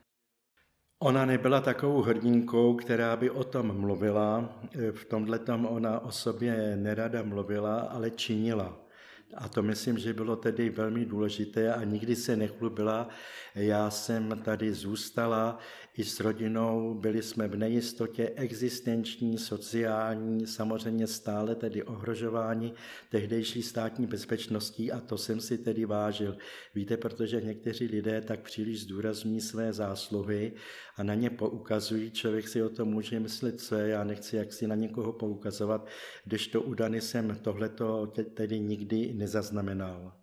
Ona 0.99 1.25
nebyla 1.25 1.61
takovou 1.61 2.01
hrdinkou, 2.01 2.75
která 2.75 3.15
by 3.15 3.29
o 3.29 3.43
tom 3.43 3.79
mluvila. 3.79 4.49
V 4.91 5.05
tomhle 5.05 5.39
tam 5.39 5.65
ona 5.65 5.99
o 5.99 6.11
sobě 6.11 6.77
nerada 6.77 7.23
mluvila, 7.23 7.79
ale 7.79 8.11
činila. 8.11 8.88
A 9.35 9.49
to 9.49 9.63
myslím, 9.63 9.97
že 9.97 10.13
bylo 10.13 10.35
tedy 10.35 10.69
velmi 10.69 11.05
důležité 11.05 11.73
a 11.73 11.83
nikdy 11.83 12.15
se 12.15 12.35
nechlubila. 12.35 13.09
Já 13.55 13.89
jsem 13.89 14.41
tady 14.43 14.73
zůstala 14.73 15.59
i 15.99 16.03
s 16.03 16.19
rodinou, 16.19 16.93
byli 16.93 17.23
jsme 17.23 17.47
v 17.47 17.55
nejistotě 17.55 18.31
existenční, 18.35 19.37
sociální, 19.37 20.47
samozřejmě 20.47 21.07
stále 21.07 21.55
tedy 21.55 21.83
ohrožování 21.83 22.73
tehdejší 23.09 23.63
státní 23.63 24.07
bezpečností 24.07 24.91
a 24.91 24.99
to 24.99 25.17
jsem 25.17 25.41
si 25.41 25.57
tedy 25.57 25.85
vážil. 25.85 26.37
Víte, 26.75 26.97
protože 26.97 27.41
někteří 27.41 27.87
lidé 27.87 28.21
tak 28.21 28.39
příliš 28.39 28.81
zdůrazní 28.81 29.41
své 29.41 29.73
zásluhy 29.73 30.53
a 30.95 31.03
na 31.03 31.13
ně 31.13 31.29
poukazují, 31.29 32.11
člověk 32.11 32.47
si 32.47 32.63
o 32.63 32.69
tom 32.69 32.87
může 32.87 33.19
myslet, 33.19 33.61
co 33.61 33.75
je, 33.75 33.89
já 33.89 34.03
nechci 34.03 34.35
jak 34.35 34.53
si 34.53 34.67
na 34.67 34.75
někoho 34.75 35.13
poukazovat, 35.13 35.87
když 36.25 36.47
to 36.47 36.61
u 36.61 36.73
Dany 36.73 37.01
jsem 37.01 37.39
tohleto 37.41 38.13
tedy 38.33 38.59
nikdy 38.59 39.13
nezaznamenal. 39.13 40.18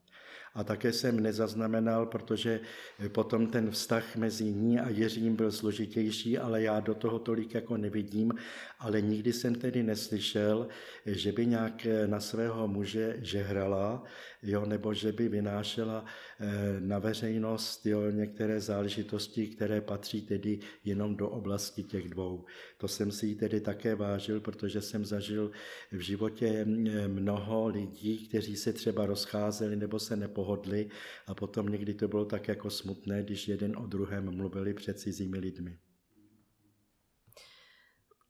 A 0.56 0.64
také 0.64 0.92
jsem 0.92 1.20
nezaznamenal, 1.20 2.06
protože 2.06 2.60
potom 3.08 3.46
ten 3.46 3.70
vztah 3.70 4.16
mezi 4.16 4.44
ní 4.44 4.80
a 4.80 4.88
Jiřím 4.88 5.36
byl 5.36 5.52
složitější, 5.52 6.38
ale 6.38 6.62
já 6.62 6.80
do 6.80 6.94
toho 6.94 7.18
tolik 7.18 7.54
jako 7.54 7.76
nevidím, 7.76 8.32
ale 8.78 9.00
nikdy 9.00 9.32
jsem 9.32 9.54
tedy 9.54 9.82
neslyšel, 9.82 10.68
že 11.06 11.32
by 11.32 11.46
nějak 11.46 11.86
na 12.06 12.20
svého 12.20 12.68
muže 12.68 13.16
žehrala, 13.18 14.02
jo, 14.46 14.66
nebo 14.66 14.94
že 14.94 15.12
by 15.12 15.28
vynášela 15.28 16.04
eh, 16.40 16.80
na 16.80 16.98
veřejnost 16.98 17.86
jo, 17.86 18.10
některé 18.10 18.60
záležitosti, 18.60 19.46
které 19.46 19.80
patří 19.80 20.22
tedy 20.22 20.58
jenom 20.84 21.16
do 21.16 21.28
oblasti 21.28 21.82
těch 21.82 22.08
dvou. 22.08 22.44
To 22.78 22.88
jsem 22.88 23.10
si 23.12 23.34
tedy 23.34 23.60
také 23.60 23.94
vážil, 23.94 24.40
protože 24.40 24.80
jsem 24.80 25.04
zažil 25.04 25.50
v 25.92 26.00
životě 26.00 26.46
eh, 26.46 27.08
mnoho 27.08 27.68
lidí, 27.68 28.28
kteří 28.28 28.56
se 28.56 28.72
třeba 28.72 29.06
rozcházeli 29.06 29.76
nebo 29.76 29.98
se 29.98 30.16
nepohodli 30.16 30.88
a 31.26 31.34
potom 31.34 31.68
někdy 31.68 31.94
to 31.94 32.08
bylo 32.08 32.24
tak 32.24 32.48
jako 32.48 32.70
smutné, 32.70 33.22
když 33.22 33.48
jeden 33.48 33.76
o 33.76 33.86
druhém 33.86 34.36
mluvili 34.36 34.74
před 34.74 34.98
cizími 34.98 35.38
lidmi. 35.38 35.78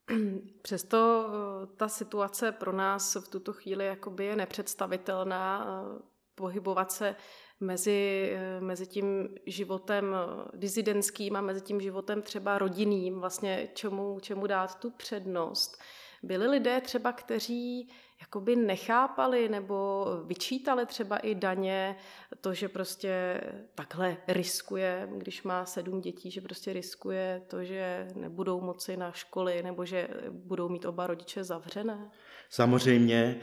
Přesto 0.63 1.27
eh, 1.29 1.67
ta 1.77 1.89
situace 1.89 2.53
pro 2.53 2.73
nás 2.73 3.15
v 3.15 3.29
tuto 3.29 3.53
chvíli 3.53 3.87
jakoby 3.87 4.25
je 4.25 4.37
nepředstavitelná 4.37 5.67
eh, 5.67 6.03
pohybovat 6.35 6.93
se 6.93 7.17
mezi, 7.61 8.31
eh, 8.37 8.61
mezi 8.61 8.87
tím 8.87 9.29
životem 9.47 10.17
dizidentským 10.55 11.37
a 11.37 11.41
mezi 11.41 11.61
tím 11.61 11.81
životem 11.81 12.23
třeba 12.23 12.59
rodinným, 12.59 13.21
vlastně 13.21 13.69
čemu, 13.75 14.21
čemu 14.21 14.47
dát 14.47 14.81
tu 14.81 14.91
přednost. 14.91 15.83
Byli 16.23 16.47
lidé 16.47 16.81
třeba, 16.81 17.13
kteří 17.13 17.91
jakoby 18.21 18.57
nechápali 18.57 19.49
nebo 19.49 20.07
vyčítali 20.27 20.87
třeba 20.87 21.17
i 21.17 21.35
daně, 21.35 21.97
to, 22.41 22.55
že 22.55 22.69
prostě 22.69 23.41
takhle 23.75 24.17
riskuje, 24.29 25.09
když 25.17 25.43
má 25.43 25.67
sedm 25.67 26.01
dětí, 26.01 26.31
že 26.31 26.41
prostě 26.41 26.73
riskuje 26.73 27.43
to, 27.49 27.65
že 27.65 28.09
nebudou 28.15 28.61
moci 28.61 28.97
na 28.97 29.13
školy 29.13 29.63
nebo 29.63 29.85
že 29.85 30.09
budou 30.31 30.69
mít 30.69 30.85
oba 30.85 31.07
rodiče 31.07 31.45
zavřené? 31.45 32.11
Samozřejmě. 32.51 33.41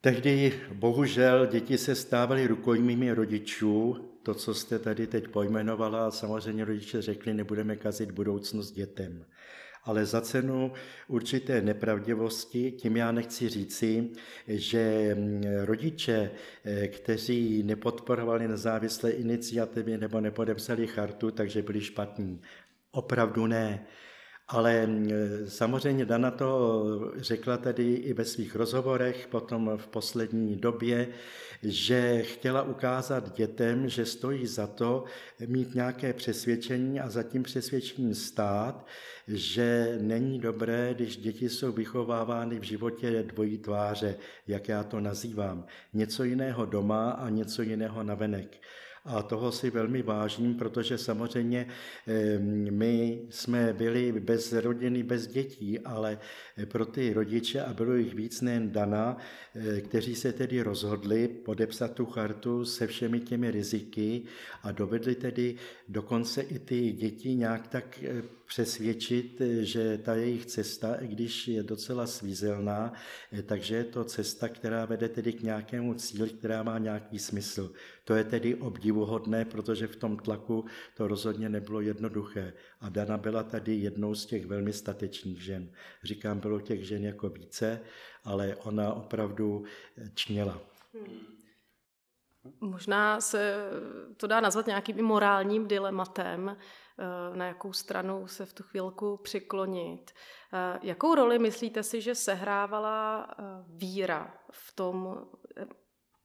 Tehdy 0.00 0.60
bohužel 0.72 1.46
děti 1.46 1.78
se 1.78 1.94
stávaly 1.94 2.46
rukojmími 2.46 3.12
rodičů, 3.12 3.96
to, 4.22 4.34
co 4.34 4.54
jste 4.54 4.78
tady 4.78 5.06
teď 5.06 5.28
pojmenovala, 5.28 6.10
samozřejmě 6.10 6.64
rodiče 6.64 7.02
řekli, 7.02 7.34
nebudeme 7.34 7.76
kazit 7.76 8.10
budoucnost 8.10 8.72
dětem. 8.72 9.24
Ale 9.88 10.06
za 10.06 10.20
cenu 10.20 10.72
určité 11.08 11.62
nepravdivosti, 11.62 12.72
tím 12.72 12.96
já 12.96 13.12
nechci 13.12 13.48
říci, 13.48 14.10
že 14.48 15.14
mm, 15.14 15.42
rodiče, 15.64 16.30
eh, 16.64 16.88
kteří 16.88 17.62
nepodporovali 17.62 18.48
nezávislé 18.48 19.10
iniciativy 19.10 19.98
nebo 19.98 20.20
nepodepsali 20.20 20.86
chartu, 20.86 21.30
takže 21.30 21.62
byli 21.62 21.80
špatní. 21.80 22.40
Opravdu 22.90 23.46
ne. 23.46 23.86
Ale 24.50 24.88
samozřejmě 25.48 26.04
Dana 26.04 26.30
to 26.30 26.84
řekla 27.16 27.56
tedy 27.56 27.92
i 27.94 28.12
ve 28.12 28.24
svých 28.24 28.56
rozhovorech, 28.56 29.26
potom 29.30 29.70
v 29.76 29.86
poslední 29.86 30.56
době, 30.56 31.08
že 31.62 32.22
chtěla 32.22 32.62
ukázat 32.62 33.36
dětem, 33.36 33.88
že 33.88 34.06
stojí 34.06 34.46
za 34.46 34.66
to 34.66 35.04
mít 35.46 35.74
nějaké 35.74 36.12
přesvědčení 36.12 37.00
a 37.00 37.10
za 37.10 37.22
tím 37.22 37.42
přesvědčením 37.42 38.14
stát, 38.14 38.86
že 39.28 39.98
není 40.00 40.38
dobré, 40.38 40.94
když 40.94 41.16
děti 41.16 41.48
jsou 41.48 41.72
vychovávány 41.72 42.58
v 42.58 42.62
životě 42.62 43.22
dvojí 43.22 43.58
tváře, 43.58 44.16
jak 44.46 44.68
já 44.68 44.82
to 44.84 45.00
nazývám. 45.00 45.66
Něco 45.92 46.24
jiného 46.24 46.66
doma 46.66 47.10
a 47.10 47.28
něco 47.28 47.62
jiného 47.62 48.02
navenek. 48.02 48.56
A 49.08 49.22
toho 49.22 49.52
si 49.52 49.70
velmi 49.70 50.02
vážím, 50.02 50.54
protože 50.54 50.98
samozřejmě 50.98 51.66
my 52.70 53.22
jsme 53.30 53.72
byli 53.72 54.12
bez 54.12 54.52
rodiny, 54.52 55.02
bez 55.02 55.26
dětí, 55.26 55.78
ale 55.78 56.18
pro 56.64 56.86
ty 56.86 57.12
rodiče, 57.12 57.62
a 57.62 57.74
bylo 57.74 57.94
jich 57.94 58.14
víc 58.14 58.40
nejen 58.40 58.70
Dana, 58.72 59.16
eh, 59.54 59.80
kteří 59.80 60.14
se 60.14 60.32
tedy 60.32 60.62
rozhodli 60.62 61.28
podepsat 61.28 61.94
tu 61.94 62.06
chartu 62.06 62.64
se 62.64 62.86
všemi 62.86 63.20
těmi 63.20 63.50
riziky 63.50 64.22
a 64.62 64.72
dovedli 64.72 65.14
tedy 65.14 65.54
dokonce 65.88 66.42
i 66.42 66.58
ty 66.58 66.92
děti 66.92 67.34
nějak 67.34 67.68
tak 67.68 68.02
eh, 68.02 68.22
přesvědčit, 68.46 69.42
že 69.60 69.98
ta 69.98 70.14
jejich 70.14 70.46
cesta, 70.46 70.94
i 70.94 71.06
když 71.06 71.48
je 71.48 71.62
docela 71.62 72.06
svízelná, 72.06 72.92
eh, 73.32 73.42
takže 73.42 73.76
je 73.76 73.84
to 73.84 74.04
cesta, 74.04 74.48
která 74.48 74.84
vede 74.84 75.08
tedy 75.08 75.32
k 75.32 75.42
nějakému 75.42 75.94
cíli, 75.94 76.28
která 76.28 76.62
má 76.62 76.78
nějaký 76.78 77.18
smysl. 77.18 77.72
To 78.08 78.14
je 78.14 78.24
tedy 78.24 78.54
obdivuhodné, 78.54 79.44
protože 79.44 79.86
v 79.86 79.96
tom 79.96 80.16
tlaku 80.16 80.64
to 80.96 81.08
rozhodně 81.08 81.48
nebylo 81.48 81.80
jednoduché. 81.80 82.52
A 82.80 82.88
Dana 82.88 83.16
byla 83.16 83.42
tady 83.42 83.74
jednou 83.74 84.14
z 84.14 84.26
těch 84.26 84.46
velmi 84.46 84.72
statečných 84.72 85.42
žen. 85.42 85.70
Říkám, 86.04 86.40
bylo 86.40 86.60
těch 86.60 86.86
žen 86.86 87.04
jako 87.04 87.28
více, 87.28 87.80
ale 88.24 88.56
ona 88.56 88.92
opravdu 88.94 89.64
eh, 89.98 90.10
čněla. 90.14 90.60
Hmm. 90.94 91.38
Možná 92.60 93.20
se 93.20 93.70
to 94.16 94.26
dá 94.26 94.40
nazvat 94.40 94.66
nějakým 94.66 95.02
morálním 95.02 95.68
dilematem, 95.68 96.48
eh, 96.48 97.36
na 97.36 97.46
jakou 97.46 97.72
stranu 97.72 98.26
se 98.26 98.46
v 98.46 98.52
tu 98.52 98.62
chvilku 98.62 99.16
přiklonit. 99.16 100.10
Eh, 100.52 100.78
jakou 100.82 101.14
roli 101.14 101.38
myslíte 101.38 101.82
si, 101.82 102.00
že 102.00 102.14
sehrávala 102.14 103.28
eh, 103.30 103.42
víra 103.68 104.34
v 104.50 104.72
tom, 104.72 105.26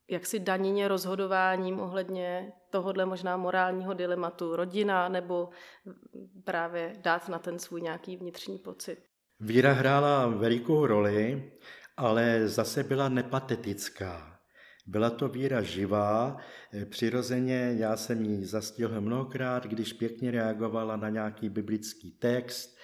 jak 0.10 0.26
si 0.26 0.40
danině 0.40 0.88
rozhodováním 0.88 1.80
ohledně 1.80 2.54
tohohle 2.70 3.06
možná 3.06 3.38
morálního 3.38 3.94
dilematu 3.94 4.56
rodina 4.56 5.10
nebo 5.10 5.50
právě 6.44 6.94
dát 7.02 7.30
na 7.30 7.40
ten 7.40 7.60
svůj 7.60 7.82
nějaký 7.82 8.18
vnitřní 8.18 8.58
pocit? 8.58 8.98
Víra 9.40 9.74
hrála 9.74 10.28
velikou 10.28 10.86
roli, 10.86 11.52
ale 11.98 12.48
zase 12.48 12.84
byla 12.84 13.10
nepatetická. 13.10 14.40
Byla 14.86 15.10
to 15.10 15.28
víra 15.28 15.62
živá, 15.62 16.38
přirozeně 16.90 17.76
já 17.78 17.98
jsem 17.98 18.26
ji 18.26 18.46
zastihl 18.46 19.02
mnohokrát, 19.02 19.66
když 19.66 19.94
pěkně 19.94 20.32
reagovala 20.32 20.96
na 20.96 21.10
nějaký 21.10 21.50
biblický 21.50 22.12
text, 22.12 22.78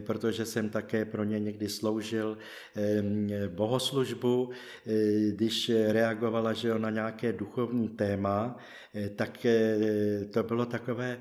protože 0.00 0.46
jsem 0.46 0.70
také 0.70 1.04
pro 1.04 1.24
ně 1.24 1.40
někdy 1.40 1.68
sloužil 1.68 2.38
ehm, 2.76 3.28
bohoslužbu, 3.48 4.50
eh, 4.50 4.90
když 5.30 5.70
reagovala 5.88 6.52
že 6.52 6.78
na 6.78 6.90
nějaké 6.90 7.32
duchovní 7.32 7.88
téma, 7.88 8.56
tak 9.16 9.46
to 10.30 10.42
bylo 10.42 10.66
takové 10.66 11.18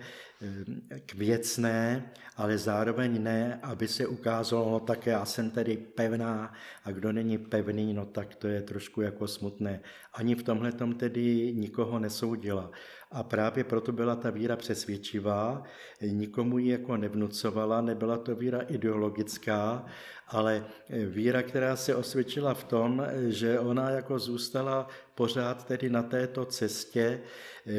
k 1.06 1.14
věcné, 1.14 2.12
ale 2.38 2.58
zároveň 2.58 3.24
ne, 3.24 3.60
aby 3.64 3.88
se 3.88 4.08
ukázalo, 4.08 4.72
no 4.72 4.80
tak 4.80 5.08
já 5.08 5.26
jsem 5.26 5.52
tedy 5.52 5.78
pevná 5.78 6.54
a 6.84 6.92
kdo 6.92 7.12
není 7.12 7.38
pevný, 7.38 7.94
no 7.94 8.06
tak 8.06 8.36
to 8.36 8.48
je 8.48 8.62
trošku 8.62 9.02
jako 9.02 9.28
smutné. 9.28 9.80
Ani 10.14 10.36
v 10.36 10.44
tomhle 10.44 10.72
tom 10.72 10.94
tedy 10.94 11.54
nikoho 11.56 12.00
nesoudila. 12.00 12.72
A 13.12 13.24
právě 13.24 13.64
proto 13.64 13.92
byla 13.92 14.16
ta 14.16 14.30
víra 14.30 14.56
přesvědčivá, 14.56 15.64
nikomu 16.02 16.58
ji 16.58 16.72
jako 16.72 16.98
nevnucovala, 16.98 17.82
nebyla 17.82 18.18
to 18.18 18.36
víra 18.36 18.62
ideologická, 18.62 19.86
ale 20.28 20.66
víra, 21.08 21.44
která 21.44 21.76
se 21.76 21.96
osvědčila 21.96 22.54
v 22.54 22.64
tom, 22.64 23.06
že 23.28 23.60
ona 23.60 23.90
jako 23.90 24.20
zůstala 24.20 24.88
pořád 25.16 25.68
tedy 25.68 25.90
na 25.90 26.04
této 26.04 26.46
cestě, 26.46 27.22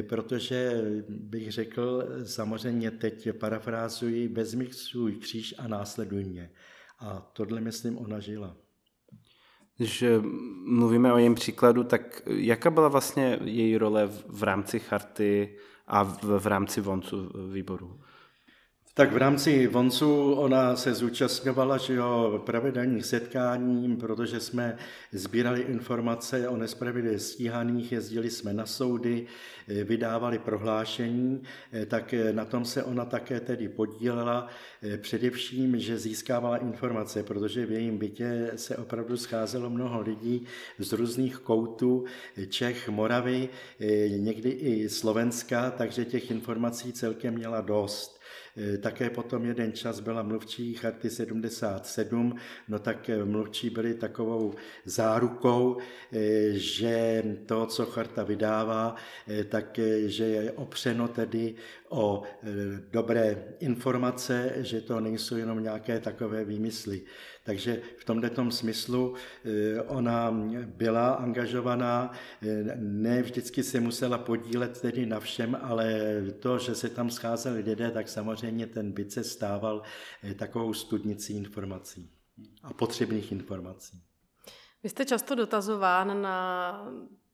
protože 0.08 0.82
bych 1.08 1.52
řekl, 1.52 2.04
samozřejmě 2.24 2.90
teď 2.90 3.28
parafrázuji, 3.38 4.28
vezmi 4.28 4.72
svůj 4.72 5.14
kříž 5.14 5.54
a 5.58 5.68
následuj 5.68 6.24
mě. 6.24 6.50
A 6.98 7.30
tohle, 7.32 7.60
myslím, 7.60 7.98
ona 7.98 8.20
žila. 8.20 8.56
Když 9.76 10.04
mluvíme 10.64 11.12
o 11.12 11.18
jejím 11.18 11.34
příkladu, 11.34 11.84
tak 11.84 12.22
jaká 12.26 12.70
byla 12.70 12.88
vlastně 12.88 13.38
její 13.44 13.76
role 13.76 14.06
v 14.28 14.42
rámci 14.42 14.78
charty 14.80 15.56
a 15.86 16.02
v, 16.22 16.46
rámci 16.46 16.80
voncu 16.80 17.30
výboru? 17.52 18.00
Tak 18.96 19.12
v 19.12 19.16
rámci 19.16 19.66
Voncu 19.66 20.32
ona 20.32 20.76
se 20.76 20.94
zúčastňovala 20.94 21.78
že 21.78 21.94
jo, 21.94 22.42
pravidelných 22.46 23.06
setkání, 23.06 23.96
protože 23.96 24.40
jsme 24.40 24.76
sbírali 25.12 25.60
informace 25.60 26.48
o 26.48 26.56
nespravedlivě 26.56 27.18
stíhaných, 27.18 27.92
jezdili 27.92 28.30
jsme 28.30 28.52
na 28.52 28.66
soudy, 28.66 29.26
vydávali 29.84 30.38
prohlášení, 30.38 31.42
tak 31.86 32.14
na 32.32 32.44
tom 32.44 32.64
se 32.64 32.82
ona 32.82 33.04
také 33.04 33.40
tedy 33.40 33.68
podílela, 33.68 34.48
především, 34.96 35.78
že 35.80 35.98
získávala 35.98 36.56
informace, 36.56 37.22
protože 37.22 37.66
v 37.66 37.72
jejím 37.72 37.98
bytě 37.98 38.50
se 38.56 38.76
opravdu 38.76 39.16
scházelo 39.16 39.70
mnoho 39.70 40.00
lidí 40.00 40.46
z 40.78 40.92
různých 40.92 41.36
koutů 41.36 42.04
Čech, 42.48 42.88
Moravy, 42.88 43.48
někdy 44.18 44.50
i 44.50 44.88
Slovenska, 44.88 45.70
takže 45.70 46.04
těch 46.04 46.30
informací 46.30 46.92
celkem 46.92 47.34
měla 47.34 47.60
dost. 47.60 48.13
Eh, 48.56 48.78
také 48.78 49.10
potom 49.10 49.44
jeden 49.44 49.72
čas 49.72 50.00
byla 50.00 50.22
mluvčí 50.22 50.74
Charty 50.74 51.10
77, 51.10 52.34
no 52.68 52.78
tak 52.78 53.08
eh, 53.10 53.24
mluvčí 53.24 53.70
byli 53.70 53.94
takovou 53.94 54.54
zárukou, 54.84 55.78
eh, 56.12 56.50
že 56.52 57.22
to, 57.46 57.66
co 57.66 57.86
Charta 57.86 58.22
vydává, 58.22 58.94
tak 59.48 59.80
že 60.06 60.24
je 60.24 60.52
opřeno 60.52 61.08
tedy 61.08 61.54
o 61.88 62.22
dobré 62.90 63.44
informace, 63.58 64.52
že 64.56 64.80
to 64.80 65.00
nejsou 65.00 65.36
jenom 65.36 65.62
nějaké 65.62 66.00
takové 66.00 66.44
výmysly. 66.44 67.02
Takže 67.44 67.82
v 67.98 68.04
tomto 68.04 68.50
smyslu 68.50 69.14
eh, 69.44 69.82
ona 69.82 70.30
byla 70.64 71.14
angažovaná, 71.14 72.12
eh, 72.42 72.76
ne 72.76 73.22
vždycky 73.22 73.62
se 73.62 73.80
musela 73.80 74.18
podílet 74.18 74.80
tedy 74.80 75.06
na 75.06 75.20
všem, 75.20 75.58
ale 75.62 76.00
to, 76.40 76.58
že 76.58 76.74
se 76.74 76.88
tam 76.88 77.10
scházeli 77.10 77.62
lidé, 77.62 77.90
tak 77.90 78.08
samozřejmě 78.08 78.66
ten 78.66 78.92
byt 78.92 79.12
se 79.12 79.24
stával 79.24 79.82
eh, 80.22 80.34
takovou 80.34 80.74
studnicí 80.74 81.36
informací 81.36 82.10
a 82.62 82.72
potřebných 82.72 83.32
informací. 83.32 84.02
Vy 84.82 84.88
jste 84.88 85.04
často 85.04 85.34
dotazován 85.34 86.22
na, 86.22 86.88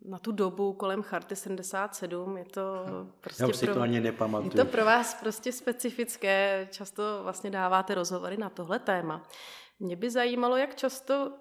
na 0.05 0.18
tu 0.18 0.33
dobu 0.33 0.73
kolem 0.73 1.03
Charty 1.03 1.37
77. 1.37 2.37
Je 2.37 2.44
to 2.44 2.85
prostě 3.20 3.42
Já 3.42 3.49
už 3.49 3.57
si 3.57 3.66
pro, 3.66 3.75
to 3.75 3.81
ani 3.81 4.01
nepamatuju. 4.01 4.51
Je 4.55 4.64
to 4.64 4.70
pro 4.70 4.85
vás 4.85 5.14
prostě 5.14 5.53
specifické. 5.53 6.68
Často 6.70 7.20
vlastně 7.23 7.51
dáváte 7.51 7.94
rozhovory 7.94 8.37
na 8.37 8.51
tohle 8.51 8.79
téma. 8.79 9.29
Mě 9.83 9.97
by 9.97 10.11
zajímalo, 10.11 10.57
jak 10.57 10.75
často 10.77 11.27
uh, 11.27 11.35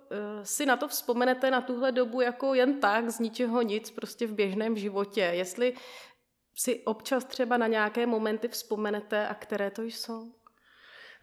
si 0.44 0.66
na 0.66 0.78
to 0.78 0.88
vzpomenete 0.88 1.52
na 1.52 1.62
tuhle 1.62 1.92
dobu 1.92 2.22
jako 2.22 2.54
jen 2.54 2.80
tak, 2.80 3.10
z 3.10 3.20
ničeho 3.20 3.62
nic, 3.62 3.92
prostě 3.92 4.28
v 4.28 4.34
běžném 4.34 4.78
životě. 4.78 5.22
Jestli 5.22 5.74
si 6.56 6.84
občas 6.84 7.26
třeba 7.26 7.58
na 7.58 7.68
nějaké 7.68 8.06
momenty 8.06 8.48
vzpomenete 8.48 9.28
a 9.28 9.34
které 9.34 9.72
to 9.72 9.82
jsou? 9.82 10.39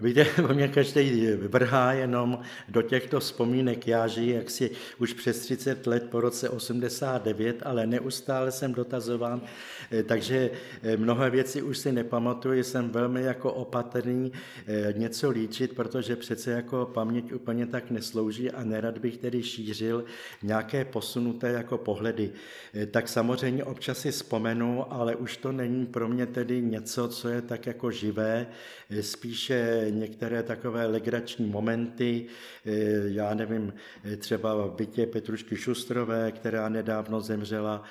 Víte, 0.01 0.27
o 0.51 0.55
mě 0.55 0.69
každý 0.69 1.27
vrhá 1.27 1.93
jenom 1.93 2.39
do 2.69 2.83
těchto 2.83 3.21
vzpomínek. 3.21 3.87
Já 3.89 4.07
žiji 4.07 4.35
jaksi 4.35 4.71
už 4.99 5.13
přes 5.13 5.39
30 5.39 5.87
let 5.87 6.09
po 6.11 6.21
roce 6.21 6.49
89, 6.49 7.63
ale 7.65 7.87
neustále 7.87 8.53
jsem 8.53 8.75
dotazován, 8.75 9.43
eh, 9.91 10.03
takže 10.03 10.51
eh, 10.83 10.97
mnohé 10.97 11.31
věci 11.31 11.63
už 11.63 11.79
si 11.79 11.93
nepamatuju, 11.93 12.63
jsem 12.63 12.91
velmi 12.91 13.23
jako 13.23 13.53
opatrný 13.53 14.33
eh, 14.67 14.95
něco 14.97 15.31
líčit, 15.31 15.73
protože 15.77 16.17
přece 16.17 16.51
jako 16.51 16.91
paměť 16.95 17.33
úplně 17.33 17.67
tak 17.67 17.91
neslouží 17.91 18.51
a 18.51 18.65
nerad 18.65 18.99
bych 18.99 19.19
tedy 19.19 19.43
šířil 19.43 20.05
nějaké 20.43 20.85
posunuté 20.85 21.49
jako 21.49 21.79
pohledy. 21.79 22.31
Tak 22.91 23.09
samozřejmě 23.09 23.65
občas 23.65 23.99
si 23.99 24.11
vzpomenu, 24.11 24.93
ale 24.93 25.17
už 25.17 25.37
to 25.37 25.53
není 25.53 25.87
pro 25.87 26.09
mě 26.09 26.27
tedy 26.27 26.63
něco, 26.63 27.09
co 27.09 27.29
je 27.29 27.43
tak 27.43 27.67
jako 27.67 27.91
živé, 27.91 28.47
spíše 29.01 29.86
některé 29.91 30.43
takové 30.43 30.87
legrační 30.87 31.47
momenty, 31.47 32.27
eh, 32.67 32.71
já 33.07 33.35
nevím, 33.35 33.75
eh, 34.05 34.17
třeba 34.17 34.67
v 34.67 34.75
bytě 34.75 35.07
Petrušky 35.07 35.57
Šustrové, 35.57 36.33
která 36.33 36.69
nedávno 36.69 37.21
zemřela, 37.21 37.83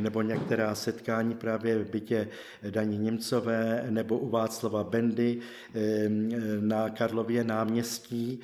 nebo 0.00 0.22
některá 0.22 0.74
setkání 0.74 1.34
právě 1.34 1.78
v 1.78 1.90
bytě 1.90 2.28
Daní 2.70 2.98
Němcové, 2.98 3.86
nebo 3.90 4.18
u 4.18 4.28
Václava 4.28 4.84
Bendy 4.84 5.38
na 6.60 6.90
Karlově 6.90 7.44
náměstí. 7.44 8.40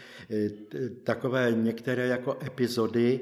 Takové 1.04 1.52
některé 1.52 2.06
jako 2.06 2.38
epizody, 2.46 3.20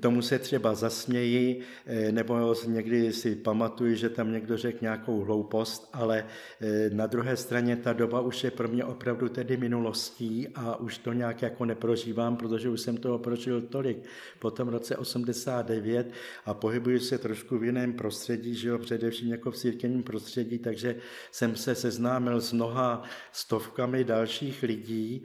tomu 0.00 0.22
se 0.22 0.38
třeba 0.38 0.74
zasměji, 0.74 1.60
eh, 1.86 2.12
nebo 2.12 2.54
někdy 2.66 3.12
si 3.12 3.36
pamatuju, 3.36 3.94
že 3.94 4.08
tam 4.08 4.32
někdo 4.32 4.56
řekl 4.56 4.78
nějakou 4.80 5.20
hloupost, 5.20 5.88
ale 5.92 6.24
eh, 6.60 6.90
na 6.90 7.06
druhé 7.06 7.36
straně 7.36 7.76
ta 7.76 7.92
doba 7.92 8.20
už 8.20 8.44
je 8.44 8.50
pro 8.50 8.68
mě 8.68 8.84
opravdu 8.84 9.28
tedy 9.28 9.56
minulostí 9.56 10.48
a 10.54 10.76
už 10.76 10.98
to 10.98 11.12
nějak 11.12 11.42
jako 11.42 11.64
neprožívám, 11.64 12.36
protože 12.36 12.68
už 12.68 12.80
jsem 12.80 12.96
toho 12.96 13.18
prožil 13.18 13.60
tolik. 13.60 13.98
Po 14.38 14.50
tom 14.50 14.68
roce 14.68 14.96
89 14.96 16.10
a 16.44 16.54
pohybuji 16.54 17.00
se 17.00 17.18
trošku 17.18 17.58
v 17.58 17.64
jiném 17.64 17.92
prostředí, 17.92 18.54
že 18.54 18.68
jo, 18.68 18.78
především 18.78 19.28
jako 19.28 19.50
v 19.50 19.56
církevním 19.56 20.02
prostředí, 20.02 20.58
takže 20.58 20.96
jsem 21.32 21.56
se 21.56 21.74
seznámil 21.74 22.40
s 22.40 22.52
mnoha 22.52 23.02
stovkami 23.32 24.04
dalších 24.04 24.62
lidí 24.62 25.24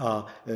a 0.00 0.26
e, 0.46 0.52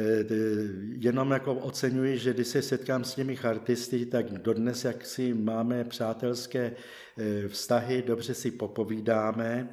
jenom 0.98 1.30
jako 1.30 1.54
oceňuji, 1.54 2.18
že 2.18 2.34
když 2.34 2.46
se 2.46 2.62
setkám 2.62 3.04
s 3.04 3.14
těmi 3.14 3.36
chartisty, 3.36 4.06
tak 4.06 4.30
dodnes, 4.30 4.84
jak 4.84 5.06
si 5.06 5.34
máme 5.34 5.84
přátelské 5.84 6.72
e, 7.18 7.48
vztahy, 7.48 8.02
dobře 8.06 8.34
si 8.34 8.50
popovídáme, 8.50 9.68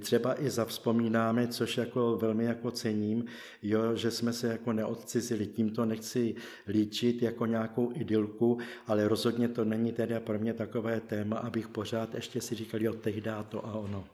třeba 0.00 0.42
i 0.42 0.50
zavzpomínáme, 0.50 1.48
což 1.48 1.76
jako 1.76 2.16
velmi 2.16 2.44
jako 2.44 2.70
cením, 2.70 3.24
jo, 3.62 3.96
že 3.96 4.10
jsme 4.10 4.32
se 4.32 4.46
jako 4.46 4.72
neodcizili. 4.72 5.46
Tímto 5.46 5.84
nechci 5.84 6.34
líčit 6.68 7.22
jako 7.22 7.46
nějakou 7.46 7.92
idylku, 7.94 8.58
ale 8.86 9.08
rozhodně 9.08 9.48
to 9.48 9.64
není 9.64 9.92
teda 9.92 10.20
pro 10.20 10.38
mě 10.38 10.54
takové 10.54 11.00
téma, 11.00 11.36
abych 11.36 11.68
pořád 11.68 12.14
ještě 12.14 12.40
si 12.40 12.54
říkal, 12.54 12.82
jo, 12.82 12.92
tehdy 12.92 13.30
to 13.48 13.66
a 13.66 13.74
ono. 13.74 14.04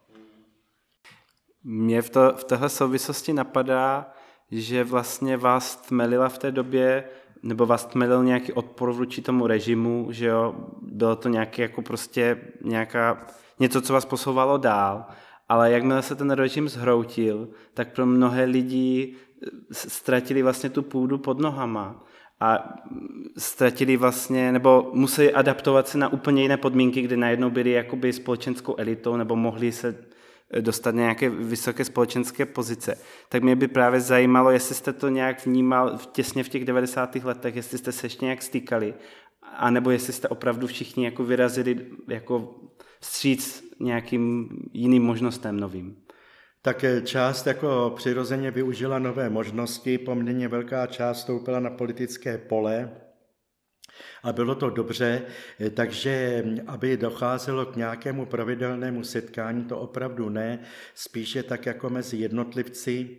Mě 1.64 2.03
v, 2.03 2.11
to, 2.11 2.35
v 2.37 2.44
téhle 2.44 2.68
souvislosti 2.68 3.33
napadá, 3.33 4.14
že 4.53 4.85
vlastně 4.85 5.37
vás 5.37 5.77
tmelila 5.77 6.29
v 6.29 6.38
té 6.38 6.51
době, 6.51 7.05
nebo 7.43 7.67
vás 7.67 7.85
tmelil 7.85 8.25
nějaký 8.25 8.53
odpor 8.53 8.93
vůči 8.93 9.23
tomu 9.23 9.47
režimu, 9.47 10.07
že 10.11 10.27
jo, 10.27 10.55
bylo 10.83 11.17
to 11.17 11.29
nějaké 11.29 11.62
jako 11.62 11.83
prostě 11.83 12.41
nějaká, 12.65 13.27
něco, 13.59 13.81
co 13.81 13.93
vás 13.93 14.05
posouvalo 14.05 14.59
dál, 14.59 15.05
ale 15.49 15.73
jakmile 15.73 16.03
se 16.03 16.15
ten 16.15 16.31
režim 16.31 16.69
zhroutil, 16.69 17.49
tak 17.75 17.95
pro 17.95 18.07
mnohé 18.07 18.45
lidi 18.45 19.15
eh, 19.15 19.49
ztratili 19.73 20.43
vlastně 20.43 20.71
tu 20.71 20.83
půdu 20.83 21.19
pod 21.19 21.38
nohama 21.38 22.05
a 22.41 22.75
ztratili 23.38 23.97
vlastně, 23.97 24.53
nebo 24.53 24.91
museli 24.93 25.33
adaptovat 25.33 25.88
se 25.88 25.99
na 25.99 26.12
úplně 26.12 26.43
jiné 26.43 26.57
podmínky, 26.57 27.03
kdy 27.03 27.17
najednou 27.17 27.51
byli 27.51 27.71
jakoby 27.71 28.12
společenskou 28.12 28.75
elitou, 28.79 29.17
nebo 29.17 29.37
mohli 29.37 29.73
se 29.73 30.05
dostat 30.61 30.95
nějaké 30.95 31.31
vysoké 31.31 31.85
společenské 31.85 32.47
pozice. 32.47 32.99
Tak 33.29 33.43
mě 33.43 33.57
by 33.57 33.69
právě 33.69 34.01
zajímalo, 34.01 34.51
jestli 34.51 34.75
jste 34.75 34.93
to 34.93 35.09
nějak 35.09 35.47
vnímal 35.47 35.99
těsně 36.12 36.45
v 36.45 36.49
těch 36.49 36.65
90. 36.65 37.15
letech, 37.15 37.57
jestli 37.57 37.79
jste 37.79 37.93
se 37.93 38.07
ještě 38.07 38.25
nějak 38.25 38.43
stýkali, 38.43 38.95
anebo 39.57 39.91
jestli 39.91 40.12
jste 40.12 40.29
opravdu 40.29 40.67
všichni 40.67 41.05
jako 41.05 41.25
vyrazili 41.25 41.87
jako 42.09 42.55
vstříc 43.01 43.71
nějakým 43.81 44.49
jiným 44.73 45.03
možnostem 45.03 45.61
novým. 45.61 45.97
Tak 46.62 46.85
část 47.05 47.47
jako 47.47 47.93
přirozeně 47.97 48.51
využila 48.51 48.99
nové 48.99 49.31
možnosti, 49.31 49.99
poměrně 49.99 50.49
velká 50.49 50.87
část 50.87 51.21
stoupila 51.21 51.61
na 51.61 51.71
politické 51.71 52.38
pole, 52.38 52.91
a 54.22 54.33
bylo 54.33 54.55
to 54.55 54.70
dobře, 54.70 55.22
eh, 55.61 55.70
takže 55.70 56.42
mm, 56.46 56.59
aby 56.66 56.96
docházelo 56.96 57.66
k 57.66 57.76
nějakému 57.76 58.26
pravidelnému 58.26 59.05
setkání, 59.05 59.64
to 59.64 59.78
opravdu 59.78 60.28
ne, 60.28 60.59
spíše 60.94 61.42
tak 61.42 61.66
jako 61.66 61.90
mezi 61.90 62.16
jednotlivci, 62.16 63.18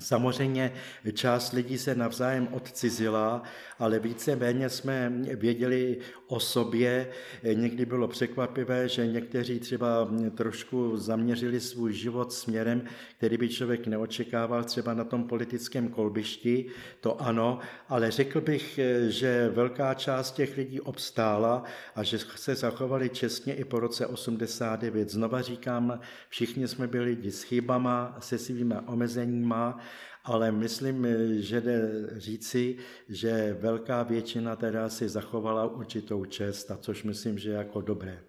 Samozřejmě 0.00 0.72
část 1.12 1.52
lidí 1.52 1.78
se 1.78 1.94
navzájem 1.94 2.48
odcizila, 2.52 3.42
ale 3.78 3.98
více 3.98 4.36
méně 4.36 4.68
jsme 4.68 5.12
věděli 5.34 5.98
o 6.26 6.40
sobě. 6.40 7.10
Někdy 7.54 7.86
bylo 7.86 8.08
překvapivé, 8.08 8.88
že 8.88 9.06
někteří 9.06 9.60
třeba 9.60 10.08
trošku 10.34 10.96
zaměřili 10.96 11.60
svůj 11.60 11.92
život 11.92 12.32
směrem, 12.32 12.82
který 13.18 13.36
by 13.36 13.48
člověk 13.48 13.86
neočekával 13.86 14.64
třeba 14.64 14.94
na 14.94 15.04
tom 15.04 15.24
politickém 15.24 15.88
kolbišti, 15.88 16.66
to 17.00 17.22
ano, 17.22 17.58
ale 17.88 18.10
řekl 18.10 18.40
bych, 18.40 18.80
že 19.08 19.48
velká 19.54 19.94
část 19.94 20.32
těch 20.32 20.56
lidí 20.56 20.80
obstála 20.80 21.62
a 21.94 22.02
že 22.02 22.18
se 22.18 22.54
zachovali 22.54 23.08
čestně 23.08 23.54
i 23.54 23.64
po 23.64 23.80
roce 23.80 24.06
89. 24.06 25.10
Znova 25.10 25.42
říkám, 25.42 26.00
všichni 26.28 26.68
jsme 26.68 26.86
byli 26.86 27.04
lidi 27.04 27.30
s 27.30 27.42
chybama, 27.42 28.16
se 28.20 28.38
svými 28.38 28.74
omezeníma, 28.86 29.78
ale 30.26 30.52
myslím, 30.52 31.06
že 31.38 31.60
jde 31.60 31.90
říci, 32.16 32.76
že 33.08 33.56
velká 33.60 34.02
většina 34.02 34.56
teda 34.56 34.88
si 34.88 35.08
zachovala 35.08 35.66
určitou 35.66 36.24
čest, 36.24 36.70
a 36.70 36.76
což 36.76 37.02
myslím, 37.02 37.38
že 37.38 37.50
je 37.50 37.56
jako 37.56 37.80
dobré. 37.80 38.20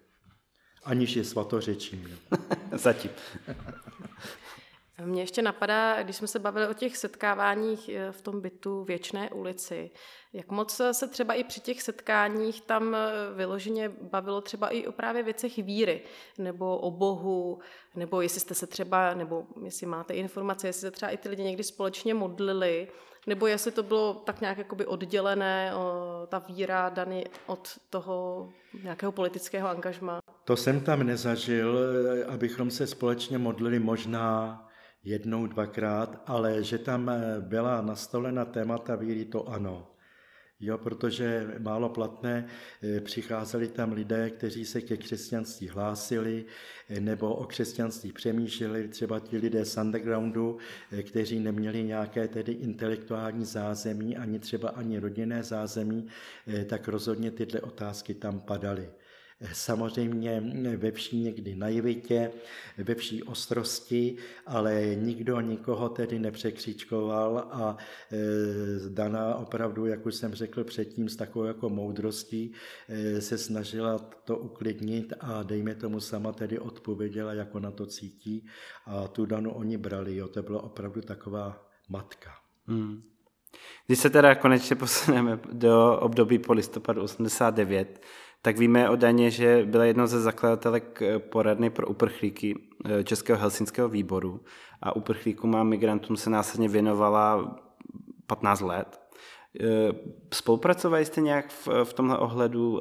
Aniž 0.84 1.16
je 1.16 1.24
svatořečím. 1.24 2.18
Zatím. 2.72 3.10
Mě 5.04 5.22
ještě 5.22 5.42
napadá, 5.42 6.02
když 6.02 6.16
jsme 6.16 6.26
se 6.26 6.38
bavili 6.38 6.68
o 6.68 6.74
těch 6.74 6.96
setkáváních 6.96 7.88
eh, 7.88 8.12
v 8.12 8.22
tom 8.22 8.40
bytu 8.40 8.84
Věčné 8.84 9.30
ulici, 9.30 9.90
jak 10.32 10.50
moc 10.50 10.80
se 10.92 11.08
třeba 11.08 11.34
i 11.34 11.44
při 11.44 11.60
těch 11.60 11.82
setkáních 11.82 12.60
tam 12.60 12.94
eh, 12.94 13.10
vyloženě 13.34 13.88
bavilo 13.88 14.40
třeba 14.40 14.68
i 14.68 14.86
o 14.86 14.92
právě 14.92 15.22
věcech 15.22 15.56
víry, 15.56 16.02
nebo 16.38 16.78
o 16.78 16.90
Bohu, 16.90 17.58
nebo 17.94 18.20
jestli 18.20 18.40
jste 18.40 18.54
se 18.54 18.66
třeba, 18.66 19.14
nebo 19.14 19.46
jestli 19.64 19.86
máte 19.86 20.14
informace, 20.14 20.66
jestli 20.66 20.80
se 20.80 20.90
třeba 20.90 21.10
i 21.10 21.16
ty 21.16 21.28
lidi 21.28 21.42
někdy 21.42 21.64
společně 21.64 22.14
modlili, 22.14 22.88
nebo 23.26 23.46
jestli 23.46 23.70
to 23.70 23.82
bylo 23.82 24.14
tak 24.14 24.40
nějak 24.40 24.58
jakoby 24.58 24.86
oddělené, 24.86 25.74
o, 25.74 26.26
ta 26.26 26.38
víra 26.38 26.88
daný 26.88 27.24
od 27.46 27.68
toho 27.90 28.48
nějakého 28.82 29.12
politického 29.12 29.68
angažma. 29.68 30.20
To 30.44 30.56
jsem 30.56 30.80
tam 30.80 31.02
nezažil, 31.02 31.78
eh, 31.78 32.24
abychom 32.24 32.70
se 32.70 32.86
společně 32.86 33.38
modlili 33.38 33.78
možná 33.78 34.67
jednou, 35.04 35.46
dvakrát, 35.46 36.22
ale 36.26 36.62
že 36.64 36.78
tam 36.78 37.08
eh, 37.08 37.40
byla 37.40 37.80
nastolena 37.80 38.44
témata 38.44 38.96
víry, 38.96 39.24
to 39.24 39.48
ano. 39.48 39.90
Jo, 40.60 40.78
protože 40.78 41.54
málo 41.58 41.88
platné 41.88 42.46
eh, 42.82 43.00
přicházeli 43.00 43.68
tam 43.68 43.92
lidé, 43.92 44.30
kteří 44.30 44.64
se 44.64 44.80
ke 44.80 44.96
křesťanství 44.96 45.68
hlásili 45.68 46.44
eh, 46.88 47.00
nebo 47.00 47.34
o 47.34 47.44
křesťanství 47.44 48.12
přemýšleli, 48.12 48.88
třeba 48.88 49.20
ti 49.20 49.38
lidé 49.38 49.64
z 49.64 49.76
undergroundu, 49.76 50.58
kteří 51.02 51.40
neměli 51.40 51.82
nějaké 51.84 52.28
tedy 52.28 52.52
intelektuální 52.52 53.44
zázemí, 53.44 54.16
ani 54.16 54.38
třeba 54.38 54.68
ani 54.68 54.98
rodinné 54.98 55.42
zázemí, 55.42 56.06
tak 56.66 56.88
rozhodně 56.88 57.30
tyhle 57.30 57.60
otázky 57.60 58.14
tam 58.14 58.40
padaly 58.40 58.90
samozřejmě 59.52 60.42
ve 60.76 60.90
vší 60.90 61.20
někdy 61.20 61.54
naivitě, 61.54 62.30
ve 62.78 62.94
vší 62.94 63.22
ostrosti, 63.22 64.16
ale 64.46 64.94
nikdo 64.94 65.40
nikoho 65.40 65.88
tedy 65.88 66.18
nepřekřičkoval 66.18 67.38
a 67.38 67.76
e, 68.12 68.16
Dana 68.88 69.34
opravdu, 69.34 69.86
jak 69.86 70.06
už 70.06 70.14
jsem 70.14 70.34
řekl 70.34 70.64
předtím, 70.64 71.08
s 71.08 71.16
takovou 71.16 71.44
jako 71.44 71.68
moudrostí 71.68 72.52
e, 72.88 73.20
se 73.20 73.38
snažila 73.38 73.98
to 73.98 74.36
uklidnit 74.36 75.12
a 75.20 75.42
dejme 75.42 75.74
tomu 75.74 76.00
sama 76.00 76.32
tedy 76.32 76.58
odpověděla, 76.58 77.32
jako 77.32 77.60
na 77.60 77.70
to 77.70 77.86
cítí 77.86 78.46
a 78.86 79.08
tu 79.08 79.26
Danu 79.26 79.52
oni 79.52 79.76
brali, 79.76 80.16
jo, 80.16 80.28
to 80.28 80.42
byla 80.42 80.62
opravdu 80.62 81.00
taková 81.00 81.68
matka. 81.88 82.30
Hmm. 82.66 83.02
Když 83.86 83.98
se 83.98 84.10
teda 84.10 84.34
konečně 84.34 84.76
posuneme 84.76 85.40
do 85.52 85.98
období 86.00 86.38
po 86.38 86.52
listopadu 86.52 87.02
89, 87.02 88.00
tak 88.42 88.58
víme 88.58 88.90
o 88.90 88.96
Daně, 88.96 89.30
že 89.30 89.62
byla 89.66 89.84
jednou 89.84 90.06
ze 90.06 90.20
zakladatelek 90.20 91.02
eh, 91.02 91.18
poradny 91.18 91.70
pro 91.70 91.86
uprchlíky 91.86 92.54
eh, 92.84 93.04
Českého 93.04 93.38
helsinského 93.38 93.88
výboru 93.88 94.40
a 94.82 94.96
uprchlíkům 94.96 95.56
a 95.56 95.62
migrantům 95.62 96.16
se 96.16 96.30
následně 96.30 96.68
věnovala 96.68 97.56
15 98.26 98.60
let. 98.60 99.00
Spolupracovali 100.34 101.04
jste 101.04 101.20
nějak 101.20 101.48
v, 101.48 101.68
v 101.84 101.92
tomhle 101.92 102.18
ohledu, 102.18 102.80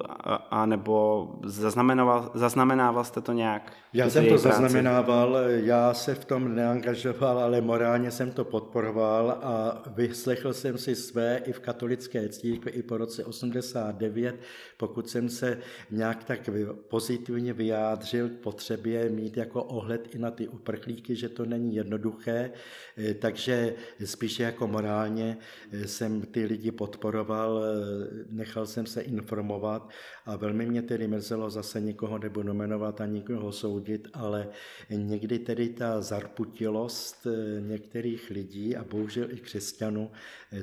a 0.52 0.66
nebo 0.66 1.28
zaznamenával, 1.44 2.32
zaznamenával 2.34 3.04
jste 3.04 3.22
to 3.22 3.32
nějak? 3.32 3.74
Já 3.94 4.10
jsem 4.10 4.24
to 4.24 4.30
práci? 4.30 4.44
zaznamenával, 4.44 5.38
já 5.50 5.94
se 5.94 6.16
v 6.16 6.26
tom 6.26 6.56
neangažoval, 6.56 7.40
ale 7.40 7.62
morálně 7.62 8.12
jsem 8.12 8.32
to 8.32 8.46
podporoval 8.46 9.32
a 9.32 9.84
vyslechl 9.96 10.54
jsem 10.54 10.78
si 10.78 10.96
své 10.96 11.38
i 11.38 11.52
v 11.52 11.60
katolické 11.60 12.30
církvi 12.30 12.72
i 12.72 12.84
po 12.84 12.98
roce 12.98 13.26
89, 13.26 14.36
pokud 14.78 15.10
jsem 15.10 15.30
se 15.30 15.58
nějak 15.92 16.24
tak 16.24 16.50
pozitivně 16.88 17.54
vyjádřil 17.54 18.30
k 18.30 18.32
potřebě 18.32 19.10
mít 19.10 19.38
jako 19.38 19.64
ohled 19.64 20.16
i 20.16 20.18
na 20.18 20.32
ty 20.32 20.48
uprchlíky, 20.48 21.16
že 21.16 21.30
to 21.30 21.46
není 21.46 21.76
jednoduché, 21.76 22.52
eh, 22.98 23.14
takže 23.14 23.74
spíše 24.06 24.44
jako 24.44 24.68
morálně 24.68 25.38
eh, 25.72 25.88
jsem 25.88 26.22
ty 26.22 26.46
lidi 26.46 26.72
podporoval, 26.72 27.64
eh, 27.64 28.26
nechal 28.30 28.66
jsem 28.66 28.86
se 28.86 29.02
informovat 29.02 29.90
a 30.28 30.36
velmi 30.36 30.66
mě 30.66 30.82
tedy 30.82 31.08
mrzelo 31.08 31.50
zase 31.50 31.82
nikoho 31.82 32.18
nebo 32.18 32.44
nomenovat 32.44 33.02
a 33.02 33.06
nikoho 33.06 33.52
soudit, 33.52 34.08
ale 34.14 34.50
někdy 34.90 35.40
tedy 35.40 35.70
ta 35.70 36.02
zarputilost 36.02 37.28
některých 37.60 38.30
lidí 38.30 38.76
a 38.76 38.84
bohužel 38.84 39.32
i 39.32 39.38
křesťanů, 39.38 40.12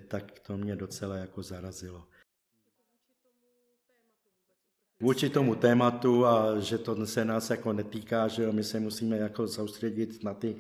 tak 0.09 0.41
to 0.41 0.57
mě 0.57 0.77
docela 0.77 1.17
jako 1.17 1.43
zarazilo. 1.43 2.05
Vůči 5.01 5.29
tomu 5.29 5.55
tématu 5.55 6.27
a 6.27 6.61
že 6.61 6.79
to 6.79 7.07
se 7.07 7.25
nás 7.25 7.51
jako 7.51 7.73
netýká, 7.73 8.29
že 8.29 8.53
my 8.53 8.65
se 8.65 8.81
musíme 8.81 9.17
jako 9.17 9.49
soustředit 9.49 10.25
na 10.25 10.35
ty 10.35 10.57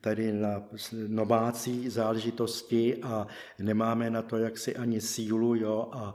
tady 0.00 0.32
na 0.32 0.62
novácí 1.08 1.88
záležitosti 1.88 3.02
a 3.02 3.26
nemáme 3.58 4.10
na 4.10 4.22
to 4.22 4.38
jaksi 4.38 4.76
ani 4.76 5.00
sílu, 5.00 5.54
jo, 5.54 5.88
a 5.92 6.14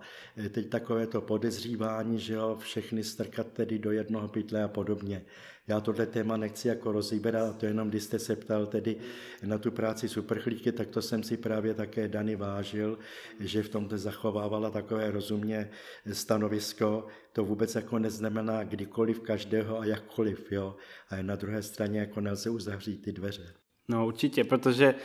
teď 0.50 0.70
takové 0.70 1.08
to 1.08 1.22
podezřívání, 1.22 2.20
že 2.20 2.34
jo, 2.34 2.58
všechny 2.60 3.04
strkat 3.04 3.48
tedy 3.48 3.80
do 3.80 3.92
jednoho 3.92 4.28
pytle 4.28 4.64
a 4.64 4.68
podobně. 4.68 5.26
Já 5.68 5.80
tohle 5.80 6.06
téma 6.06 6.38
nechci 6.38 6.68
jako 6.68 6.92
rozíberat, 6.92 7.50
a 7.50 7.54
to 7.54 7.66
jenom 7.66 7.90
když 7.90 8.04
jste 8.04 8.20
se 8.20 8.36
ptal 8.36 8.66
tedy 8.66 8.96
na 9.44 9.58
tu 9.58 9.72
práci 9.72 10.10
superchlíky, 10.10 10.72
tak 10.72 10.88
to 10.88 11.02
jsem 11.02 11.24
si 11.24 11.38
právě 11.38 11.74
také 11.74 12.08
Dany 12.08 12.36
vážil, 12.36 13.00
že 13.40 13.64
v 13.64 13.70
tomto 13.70 13.98
zachovávala 13.98 14.70
takové 14.70 15.12
rozumně 15.12 15.70
stanovisko. 16.14 17.08
To 17.34 17.46
vůbec 17.46 17.76
jako 17.76 18.00
neznamená 18.00 18.64
kdykoliv 18.64 19.20
každého 19.20 19.80
a 19.80 19.86
jakkoliv, 19.86 20.52
jo. 20.52 20.76
A 21.10 21.22
na 21.22 21.36
druhé 21.36 21.64
straně 21.64 22.00
jako 22.00 22.22
nelze 22.22 22.50
uzavřít 22.50 23.02
ty 23.02 23.12
dveře. 23.12 23.54
No 23.90 24.08
určitě, 24.08 24.44
protože 24.44 24.86
e, 24.86 24.96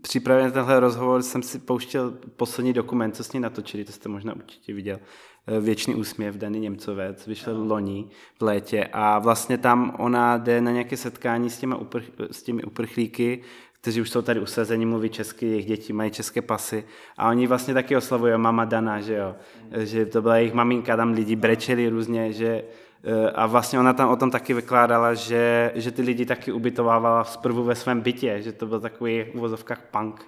připravě 0.00 0.44
na 0.44 0.50
tenhle 0.50 0.80
rozhovor 0.80 1.22
jsem 1.22 1.42
si 1.42 1.58
pouštěl 1.58 2.14
poslední 2.36 2.72
dokument, 2.72 3.16
co 3.16 3.24
s 3.24 3.32
ní 3.32 3.40
natočili, 3.40 3.84
to 3.84 3.92
jste 3.92 4.08
možná 4.08 4.36
určitě 4.36 4.74
viděl. 4.74 4.98
E, 5.46 5.60
Věčný 5.60 5.94
úsměv 5.94 6.36
Dany 6.36 6.60
Němcové, 6.60 7.14
co 7.14 7.30
vyšel 7.30 7.58
no. 7.58 7.74
loni 7.74 8.06
v 8.38 8.42
létě 8.42 8.88
a 8.92 9.18
vlastně 9.18 9.58
tam 9.58 9.96
ona 9.98 10.36
jde 10.36 10.60
na 10.60 10.70
nějaké 10.70 10.96
setkání 10.96 11.50
s, 11.50 11.58
těma 11.58 11.76
uprch, 11.76 12.04
s 12.30 12.42
těmi 12.42 12.62
uprchlíky, 12.62 13.42
kteří 13.72 14.00
už 14.00 14.10
jsou 14.10 14.22
tady 14.22 14.40
usazeni, 14.40 14.86
mluví 14.86 15.08
česky, 15.08 15.46
jejich 15.46 15.66
děti 15.66 15.92
mají 15.92 16.10
české 16.10 16.42
pasy 16.42 16.84
a 17.16 17.28
oni 17.28 17.46
vlastně 17.46 17.74
taky 17.74 17.96
oslavují 17.96 18.32
mama 18.36 18.64
Dana, 18.64 19.00
že 19.00 19.14
jo, 19.14 19.34
mm. 19.62 19.86
že 19.86 20.06
to 20.06 20.22
byla 20.22 20.36
jejich 20.36 20.54
maminka, 20.54 20.96
tam 20.96 21.12
lidi 21.12 21.36
brečeli 21.36 21.88
různě, 21.88 22.32
že 22.32 22.64
Eh, 22.64 22.93
a 23.34 23.46
vlastně 23.46 23.78
ona 23.78 23.92
tam 23.92 24.08
o 24.08 24.16
tom 24.16 24.30
taky 24.30 24.54
vykládala, 24.54 25.14
že, 25.14 25.72
že 25.74 25.90
ty 25.90 26.02
lidi 26.02 26.26
taky 26.26 26.52
ubytovávala 26.52 27.24
zprvu 27.24 27.64
ve 27.64 27.74
svém 27.74 28.00
bytě, 28.00 28.42
že 28.42 28.52
to 28.52 28.66
byl 28.66 28.80
takový 28.80 29.24
uvozovkách 29.34 29.80
punk. 29.90 30.26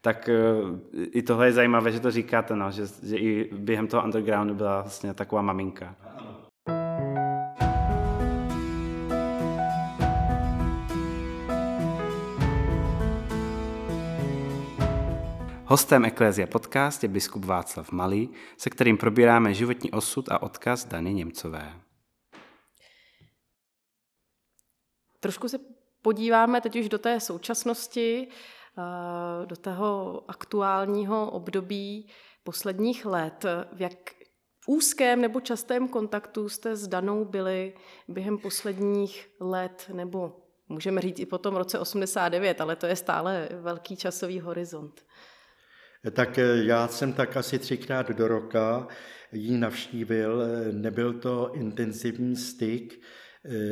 Tak 0.00 0.28
eh, 0.28 0.34
i 0.92 1.22
tohle 1.22 1.46
je 1.46 1.52
zajímavé, 1.52 1.92
že 1.92 2.00
to 2.00 2.10
říkáte, 2.10 2.56
no, 2.56 2.70
že, 2.70 2.82
že 3.02 3.16
i 3.16 3.50
během 3.52 3.86
toho 3.86 4.04
undergroundu 4.04 4.54
byla 4.54 4.80
vlastně 4.82 5.14
taková 5.14 5.42
maminka. 5.42 5.94
Hostem 15.64 16.04
Eklézia 16.04 16.46
podcast 16.46 17.02
je 17.02 17.08
biskup 17.08 17.44
Václav 17.44 17.92
Malý, 17.92 18.30
se 18.56 18.70
kterým 18.70 18.96
probíráme 18.96 19.54
životní 19.54 19.90
osud 19.90 20.28
a 20.28 20.42
odkaz 20.42 20.84
Dany 20.84 21.14
Němcové. 21.14 21.87
Trošku 25.20 25.48
se 25.48 25.58
podíváme 26.02 26.60
teď 26.60 26.76
už 26.76 26.88
do 26.88 26.98
té 26.98 27.20
současnosti, 27.20 28.28
eh, 28.28 29.46
do 29.46 29.56
toho 29.56 30.22
aktuálního 30.28 31.30
období 31.30 32.08
posledních 32.44 33.06
let. 33.06 33.44
V 33.72 33.80
jak 33.80 33.98
úzkém 34.66 35.20
nebo 35.20 35.40
častém 35.40 35.88
kontaktu 35.88 36.48
jste 36.48 36.76
s 36.76 36.88
Danou 36.88 37.24
byli 37.24 37.74
během 38.08 38.38
posledních 38.38 39.28
let, 39.40 39.90
nebo 39.92 40.36
můžeme 40.68 41.00
říct 41.00 41.20
i 41.20 41.26
po 41.26 41.38
tom 41.38 41.56
roce 41.56 41.78
89, 41.78 42.60
ale 42.60 42.76
to 42.76 42.86
je 42.86 42.96
stále 42.96 43.48
velký 43.60 43.96
časový 43.96 44.40
horizont. 44.40 45.04
Tak 46.12 46.38
eh, 46.38 46.64
já 46.64 46.88
jsem 46.88 47.12
tak 47.12 47.36
asi 47.36 47.58
třikrát 47.58 48.10
do 48.10 48.28
roka 48.28 48.88
ji 49.32 49.58
navštívil. 49.58 50.42
Nebyl 50.72 51.20
to 51.20 51.52
intenzivní 51.54 52.36
styk, 52.36 52.94
Eh, 52.94 53.02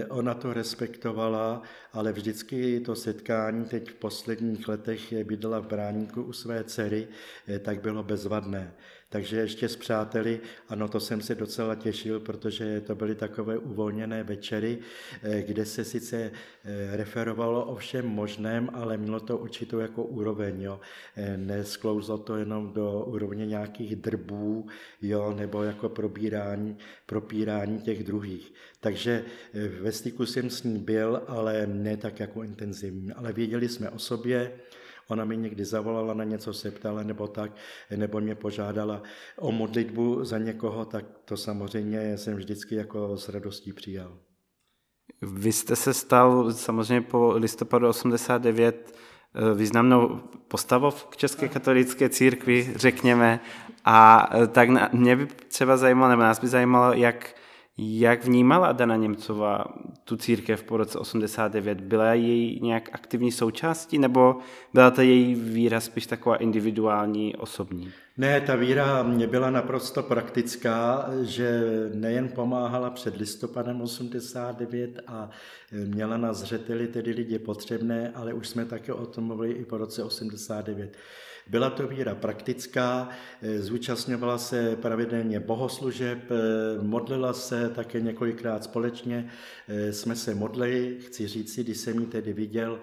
ona 0.09 0.35
to 0.35 0.53
respektovala, 0.53 1.63
ale 1.93 2.13
vždycky 2.13 2.81
to 2.81 2.97
setkání 2.97 3.65
teď 3.65 3.91
v 3.91 3.95
posledních 3.95 4.69
letech 4.69 5.13
je 5.13 5.25
bydlela 5.25 5.59
v 5.59 5.67
Bráníku 5.67 6.23
u 6.23 6.33
své 6.33 6.65
dcery, 6.65 7.09
eh, 7.49 7.59
tak 7.59 7.81
bylo 7.81 8.03
bezvadné. 8.03 8.75
Takže 9.09 9.37
ještě 9.37 9.69
s 9.69 9.77
přáteli, 9.77 10.41
ano, 10.69 10.89
to 10.89 11.01
jsem 11.01 11.21
se 11.21 11.35
docela 11.35 11.75
těšil, 11.75 12.21
protože 12.21 12.81
to 12.81 12.95
byly 12.95 13.15
takové 13.15 13.59
uvolněné 13.59 14.23
večery, 14.23 14.79
eh, 15.23 15.43
kde 15.43 15.67
se 15.67 15.85
sice 15.85 16.31
eh, 16.65 16.97
referovalo 16.97 17.65
o 17.65 17.77
všem 17.77 18.07
možném, 18.07 18.71
ale 18.73 18.97
mělo 18.97 19.21
to 19.21 19.39
určitou 19.39 19.79
jako 19.79 20.05
úroveň, 20.05 20.63
jo. 20.63 20.81
Eh, 21.17 21.37
nesklouzlo 21.37 22.19
to 22.19 22.37
jenom 22.37 22.73
do 22.73 23.05
úrovně 23.05 23.47
nějakých 23.47 23.97
drbů, 23.97 24.67
jo, 25.03 25.35
nebo 25.37 25.63
jako 25.63 25.89
probírání, 25.89 26.79
propírání 27.07 27.81
těch 27.81 28.05
druhých. 28.05 28.55
Takže 28.81 29.25
ve 29.81 29.93
styku 29.93 30.27
jsem 30.27 30.51
s 30.51 30.63
ní 30.63 30.79
byl, 30.79 31.23
ale 31.27 31.67
ne 31.67 31.97
tak 31.97 32.21
jako 32.21 32.43
intenzivní. 32.43 33.13
Ale 33.13 33.33
věděli 33.33 33.69
jsme 33.69 33.91
o 33.91 33.99
sobě, 33.99 34.53
Ona 35.09 35.25
mi 35.25 35.37
někdy 35.37 35.65
zavolala, 35.65 36.15
na 36.15 36.25
něco 36.25 36.53
se 36.53 36.71
ptala 36.71 37.03
nebo 37.03 37.29
tak, 37.29 37.53
nebo 37.97 38.21
mě 38.21 38.35
požádala 38.35 39.03
o 39.39 39.53
modlitbu 39.53 40.25
za 40.25 40.39
někoho, 40.39 40.85
tak 40.85 41.05
to 41.25 41.37
samozřejmě 41.37 42.19
jsem 42.19 42.37
vždycky 42.37 42.75
jako 42.75 43.17
s 43.17 43.29
radostí 43.29 43.73
přijal. 43.73 44.19
Vy 45.23 45.53
jste 45.53 45.77
se 45.77 45.95
stal 45.95 46.53
samozřejmě 46.53 47.01
po 47.01 47.33
listopadu 47.37 47.89
89 47.89 48.95
eh, 49.35 49.55
významnou 49.55 50.21
postavou 50.49 50.91
v 50.91 51.17
České 51.17 51.49
katolické 51.49 52.09
církvi, 52.09 52.73
řekněme. 52.77 53.41
A 53.85 54.29
eh, 54.33 54.47
tak 54.47 54.93
mě 54.93 55.17
by 55.17 55.27
třeba 55.27 55.77
zajímalo, 55.77 56.11
nebo 56.11 56.23
nás 56.23 56.41
by 56.41 56.49
zajímalo, 56.49 56.93
jak 56.93 57.35
jak 57.79 58.25
vnímala 58.25 58.73
Dana 58.73 58.97
Němcová 58.97 59.65
tu 60.05 60.17
církev 60.17 60.63
po 60.63 60.77
roce 60.77 60.99
89? 60.99 61.81
Byla 61.81 62.15
její 62.15 62.61
nějak 62.63 62.89
aktivní 62.93 63.33
součástí 63.33 63.99
nebo 63.99 64.37
byla 64.75 64.91
to 64.91 65.01
její 65.01 65.35
víra 65.35 65.81
spíš 65.81 66.07
taková 66.07 66.37
individuální, 66.37 67.37
osobní? 67.37 67.93
Ne, 68.19 68.41
ta 68.41 68.57
víra 68.57 69.03
mě 69.03 69.27
byla 69.27 69.51
naprosto 69.51 70.03
praktická, 70.03 71.11
že 71.23 71.63
nejen 71.95 72.29
pomáhala 72.29 72.91
před 72.91 73.17
listopadem 73.17 73.81
89 73.81 75.01
a 75.07 75.31
měla 75.73 76.17
na 76.17 76.33
zřeteli 76.33 76.87
tedy 76.87 77.11
lidi 77.11 77.39
potřebné, 77.39 78.13
ale 78.15 78.33
už 78.33 78.49
jsme 78.49 78.65
také 78.65 78.93
o 78.93 79.07
tom 79.07 79.25
mluvili 79.25 79.53
i 79.53 79.65
po 79.65 79.79
roce 79.79 80.05
89. 80.05 80.97
Byla 81.49 81.71
to 81.71 81.87
víra 81.87 82.15
praktická, 82.15 83.09
eh, 83.43 83.59
zúčastňovala 83.59 84.39
se 84.39 84.77
pravidelně 84.77 85.41
bohoslužeb, 85.41 86.19
eh, 86.31 86.83
modlila 86.83 87.33
se 87.33 87.71
také 87.71 88.01
několikrát 88.01 88.65
společně, 88.65 89.31
eh, 89.69 89.93
jsme 89.93 90.17
se 90.17 90.35
modlili, 90.35 90.97
chci 91.01 91.27
říct 91.27 91.59
když 91.59 91.79
jsem 91.79 91.99
ji 91.99 92.07
tedy 92.07 92.33
viděl, 92.33 92.81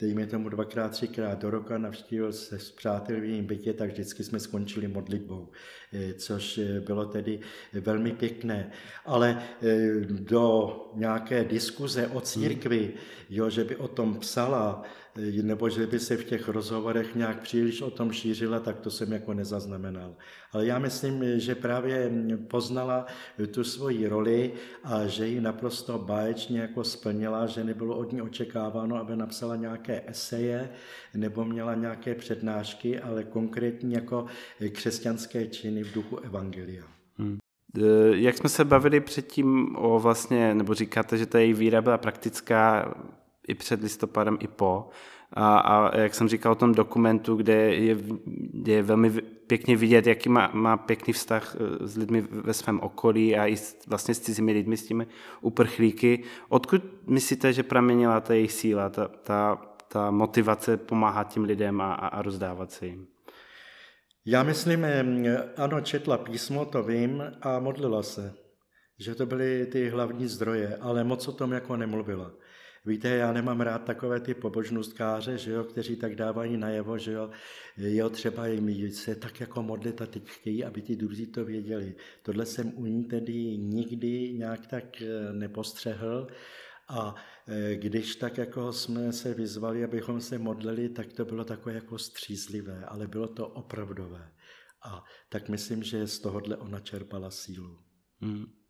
dejme 0.00 0.26
tomu 0.26 0.48
dvakrát, 0.48 0.88
třikrát 0.92 1.38
do 1.38 1.50
roka, 1.50 1.78
navštívil 1.78 2.32
se 2.32 2.58
s 2.58 2.70
přáteli 2.70 3.20
v 3.20 3.24
jejím 3.24 3.46
bytě, 3.46 3.72
tak 3.72 3.90
vždycky 3.90 4.24
jsme 4.24 4.40
skončili 4.40 4.88
modlitbou, 4.88 5.48
což 6.16 6.60
bylo 6.86 7.04
tedy 7.04 7.40
velmi 7.72 8.12
pěkné. 8.12 8.70
Ale 9.04 9.42
do 10.08 10.76
nějaké 10.94 11.44
diskuze 11.44 12.06
o 12.06 12.20
církvi, 12.20 12.92
jo, 13.30 13.50
že 13.50 13.64
by 13.64 13.76
o 13.76 13.88
tom 13.88 14.18
psala, 14.18 14.82
nebo 15.42 15.68
že 15.68 15.86
by 15.86 15.98
se 15.98 16.16
v 16.16 16.24
těch 16.24 16.48
rozhovorech 16.48 17.14
nějak 17.14 17.40
příliš 17.40 17.82
o 17.82 17.90
tom 17.90 18.12
šířila, 18.12 18.60
tak 18.60 18.80
to 18.80 18.90
jsem 18.90 19.12
jako 19.12 19.34
nezaznamenal. 19.34 20.14
Ale 20.52 20.66
já 20.66 20.78
myslím, 20.78 21.40
že 21.40 21.54
právě 21.54 22.10
poznala 22.48 23.06
tu 23.50 23.64
svoji 23.64 24.08
roli 24.08 24.52
a 24.84 25.06
že 25.06 25.26
ji 25.26 25.40
naprosto 25.40 25.98
báječně 25.98 26.60
jako 26.60 26.84
splnila, 26.84 27.46
že 27.46 27.64
nebylo 27.64 27.96
od 27.96 28.12
ní 28.12 28.22
očekáváno, 28.22 28.96
aby 28.96 29.16
napsala 29.16 29.56
nějaké 29.56 30.02
eseje 30.06 30.68
nebo 31.14 31.44
měla 31.44 31.74
nějaké 31.74 32.14
přednášky, 32.14 33.00
ale 33.00 33.24
konkrétní 33.24 33.92
jako 33.92 34.26
křesťanské 34.72 35.46
činy 35.46 35.84
v 35.84 35.92
duchu 35.92 36.18
Evangelia. 36.18 36.84
Hmm. 37.18 37.38
Jak 38.12 38.36
jsme 38.36 38.48
se 38.48 38.64
bavili 38.64 39.00
předtím 39.00 39.76
o 39.76 40.00
vlastně, 40.00 40.54
nebo 40.54 40.74
říkáte, 40.74 41.18
že 41.18 41.26
ta 41.26 41.38
její 41.38 41.52
víra 41.52 41.82
byla 41.82 41.98
praktická 41.98 42.94
i 43.48 43.54
před 43.54 43.82
listopadem, 43.82 44.38
i 44.40 44.48
po. 44.48 44.88
A, 45.32 45.58
a 45.58 45.98
jak 45.98 46.14
jsem 46.14 46.28
říkal 46.28 46.52
o 46.52 46.54
tom 46.54 46.74
dokumentu, 46.74 47.36
kde 47.36 47.74
je, 47.74 47.96
kde 48.52 48.72
je 48.72 48.82
velmi 48.82 49.10
pěkně 49.46 49.76
vidět, 49.76 50.06
jaký 50.06 50.28
má, 50.28 50.50
má 50.52 50.76
pěkný 50.76 51.12
vztah 51.12 51.56
eh, 51.56 51.86
s 51.86 51.96
lidmi 51.96 52.20
ve 52.30 52.54
svém 52.54 52.80
okolí 52.80 53.36
a 53.36 53.46
i 53.46 53.56
s, 53.56 53.86
vlastně 53.86 54.14
s 54.14 54.20
cizími 54.20 54.52
lidmi, 54.52 54.76
s 54.76 54.86
těmi 54.86 55.06
uprchlíky. 55.40 56.24
Odkud 56.48 56.82
myslíte, 57.06 57.52
že 57.52 57.62
pramenila 57.62 58.20
ta 58.20 58.34
jejich 58.34 58.52
síla, 58.52 58.88
ta, 58.88 59.08
ta, 59.08 59.60
ta 59.88 60.10
motivace 60.10 60.76
pomáhat 60.76 61.32
těm 61.32 61.44
lidem 61.44 61.80
a, 61.80 61.94
a 61.94 62.22
rozdávat 62.22 62.72
se 62.72 62.86
jim? 62.86 63.06
Já 64.26 64.42
myslím, 64.42 64.86
ano, 65.56 65.80
četla 65.80 66.18
písmo, 66.18 66.64
to 66.64 66.82
vím, 66.82 67.22
a 67.42 67.58
modlila 67.58 68.02
se, 68.02 68.34
že 68.98 69.14
to 69.14 69.26
byly 69.26 69.66
ty 69.66 69.88
hlavní 69.88 70.26
zdroje, 70.26 70.76
ale 70.76 71.04
moc 71.04 71.28
o 71.28 71.32
tom 71.32 71.52
jako 71.52 71.76
nemluvila. 71.76 72.30
Víte, 72.84 73.08
já 73.08 73.32
nemám 73.32 73.60
rád 73.60 73.78
takové 73.78 74.20
ty 74.20 74.34
pobožnostkáře, 74.34 75.38
že 75.38 75.52
jo, 75.52 75.64
kteří 75.64 75.96
tak 75.96 76.14
dávají 76.14 76.56
najevo, 76.56 76.98
že 76.98 77.12
jo, 77.12 77.30
jo 77.76 78.10
třeba 78.10 78.46
jim 78.46 78.90
se 78.90 79.14
tak 79.14 79.40
jako 79.40 79.62
modlit 79.62 80.02
a 80.02 80.06
teď 80.06 80.28
chtějí, 80.28 80.64
aby 80.64 80.82
ti 80.82 80.96
druzí 80.96 81.26
to 81.26 81.44
věděli. 81.44 81.94
Tohle 82.22 82.46
jsem 82.46 82.72
u 82.76 82.86
ní 82.86 83.04
tedy 83.04 83.58
nikdy 83.58 84.32
nějak 84.32 84.66
tak 84.66 85.02
eh, 85.02 85.32
nepostřehl 85.32 86.26
a 86.88 87.14
eh, 87.48 87.76
když 87.76 88.16
tak 88.16 88.38
jako 88.38 88.72
jsme 88.72 89.12
se 89.12 89.34
vyzvali, 89.34 89.84
abychom 89.84 90.20
se 90.20 90.38
modlili, 90.38 90.88
tak 90.88 91.12
to 91.12 91.24
bylo 91.24 91.44
takové 91.44 91.74
jako 91.74 91.98
střízlivé, 91.98 92.84
ale 92.84 93.06
bylo 93.06 93.28
to 93.28 93.48
opravdové. 93.48 94.32
A 94.82 95.04
tak 95.28 95.48
myslím, 95.48 95.82
že 95.82 96.06
z 96.06 96.18
tohohle 96.18 96.56
ona 96.56 96.80
čerpala 96.80 97.30
sílu. 97.30 97.78
Hmm. 98.20 98.61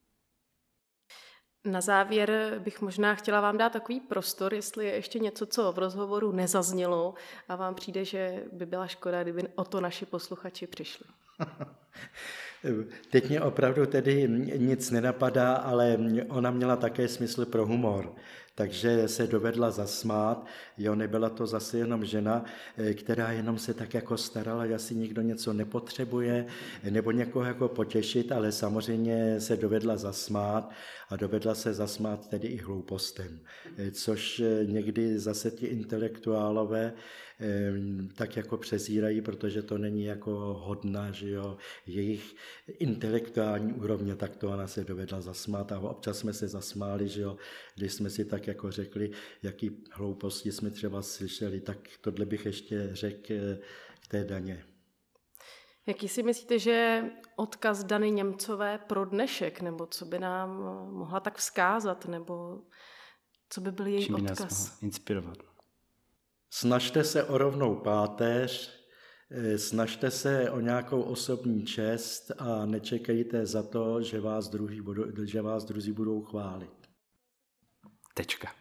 Na 1.64 1.80
závěr 1.80 2.54
bych 2.58 2.80
možná 2.80 3.14
chtěla 3.14 3.40
vám 3.40 3.58
dát 3.58 3.72
takový 3.72 4.00
prostor, 4.00 4.54
jestli 4.54 4.86
je 4.86 4.92
ještě 4.92 5.18
něco, 5.18 5.46
co 5.46 5.72
v 5.72 5.78
rozhovoru 5.78 6.32
nezaznělo 6.32 7.14
a 7.48 7.56
vám 7.56 7.74
přijde, 7.74 8.04
že 8.04 8.44
by 8.52 8.66
byla 8.66 8.86
škoda, 8.86 9.22
kdyby 9.22 9.42
o 9.54 9.64
to 9.64 9.80
naši 9.80 10.06
posluchači 10.06 10.66
přišli. 10.66 11.06
Teď 13.10 13.28
mě 13.28 13.40
opravdu 13.40 13.86
tedy 13.86 14.28
nic 14.56 14.90
nenapadá, 14.90 15.54
ale 15.54 15.98
ona 16.28 16.50
měla 16.50 16.76
také 16.76 17.08
smysl 17.08 17.46
pro 17.46 17.66
humor 17.66 18.14
takže 18.54 19.08
se 19.08 19.26
dovedla 19.26 19.70
zasmát. 19.70 20.46
Jo, 20.78 20.94
nebyla 20.94 21.30
to 21.30 21.46
zase 21.46 21.78
jenom 21.78 22.04
žena, 22.04 22.44
eh, 22.78 22.94
která 22.94 23.32
jenom 23.32 23.58
se 23.58 23.74
tak 23.74 23.94
jako 23.94 24.16
starala, 24.16 24.66
že 24.66 24.74
asi 24.74 24.94
nikdo 24.94 25.22
něco 25.22 25.52
nepotřebuje, 25.52 26.46
nebo 26.90 27.10
někoho 27.10 27.44
jako 27.44 27.68
potěšit, 27.68 28.32
ale 28.32 28.52
samozřejmě 28.52 29.40
se 29.40 29.56
dovedla 29.56 29.96
zasmát 29.96 30.70
a 31.08 31.16
dovedla 31.16 31.54
se 31.54 31.74
zasmát 31.74 32.28
tedy 32.28 32.48
i 32.48 32.56
hloupostem, 32.56 33.40
eh, 33.78 33.90
což 33.90 34.40
eh, 34.40 34.64
někdy 34.64 35.18
zase 35.18 35.50
ti 35.50 35.66
intelektuálové 35.66 36.92
tak 38.14 38.36
jako 38.36 38.56
přezírají, 38.56 39.22
protože 39.22 39.62
to 39.62 39.78
není 39.78 40.04
jako 40.04 40.30
hodná, 40.64 41.12
že 41.12 41.30
jo, 41.30 41.56
jejich 41.86 42.34
intelektuální 42.66 43.72
úrovně, 43.72 44.16
tak 44.16 44.36
to 44.36 44.48
ona 44.50 44.66
se 44.66 44.84
dovedla 44.84 45.20
zasmát 45.20 45.72
a 45.72 45.78
občas 45.78 46.18
jsme 46.18 46.32
se 46.32 46.48
zasmáli, 46.48 47.08
že 47.08 47.22
jo, 47.22 47.36
když 47.74 47.92
jsme 47.92 48.10
si 48.10 48.24
tak 48.24 48.46
jako 48.46 48.70
řekli, 48.70 49.10
jaký 49.42 49.84
hlouposti 49.92 50.52
jsme 50.52 50.70
třeba 50.70 51.02
slyšeli, 51.02 51.60
tak 51.60 51.78
tohle 52.00 52.26
bych 52.26 52.46
ještě 52.46 52.88
řekl 52.92 53.34
k 54.00 54.08
té 54.08 54.24
daně. 54.24 54.64
Jaký 55.86 56.08
si 56.08 56.22
myslíte, 56.22 56.58
že 56.58 56.70
je 56.70 57.10
odkaz 57.36 57.84
Dany 57.84 58.10
Němcové 58.10 58.78
pro 58.78 59.04
dnešek, 59.04 59.60
nebo 59.60 59.86
co 59.86 60.04
by 60.04 60.18
nám 60.18 60.50
mohla 60.92 61.20
tak 61.20 61.36
vzkázat, 61.36 62.06
nebo 62.06 62.60
co 63.48 63.60
by 63.60 63.72
byl 63.72 63.86
její 63.86 64.06
Čím 64.06 64.14
by 64.14 64.22
odkaz? 64.22 64.40
Nás 64.40 64.82
inspirovat? 64.82 65.51
Snažte 66.54 67.04
se 67.04 67.24
o 67.24 67.38
rovnou 67.38 67.76
páteř, 67.76 68.84
eh, 69.30 69.58
snažte 69.58 70.10
se 70.10 70.50
o 70.50 70.60
nějakou 70.60 71.02
osobní 71.02 71.66
čest 71.66 72.32
a 72.38 72.66
nečekejte 72.66 73.46
za 73.46 73.62
to, 73.62 74.02
že 74.02 74.20
vás, 74.20 74.48
druhý 74.48 74.80
budou, 74.80 75.04
že 75.24 75.42
vás 75.42 75.64
druzí 75.64 75.92
budou 75.92 76.22
chválit. 76.22 76.88
Tečka. 78.14 78.52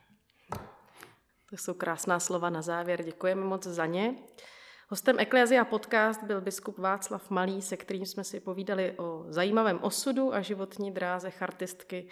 To 1.49 1.57
jsou 1.57 1.73
krásná 1.73 2.19
slova 2.19 2.49
na 2.49 2.61
závěr. 2.61 3.03
Děkujeme 3.03 3.45
moc 3.45 3.67
za 3.67 3.85
ně. 3.85 4.15
Hostem 4.89 5.19
Eklézia 5.19 5.65
podcast 5.65 6.23
byl 6.23 6.41
biskup 6.41 6.77
Václav 6.77 7.29
Malý, 7.29 7.61
se 7.61 7.77
kterým 7.77 8.05
jsme 8.05 8.23
si 8.23 8.39
povídali 8.39 8.95
o 8.97 9.25
zajímavém 9.27 9.79
osudu 9.83 10.33
a 10.33 10.41
životní 10.41 10.91
dráze 10.91 11.29
chartistky 11.29 12.09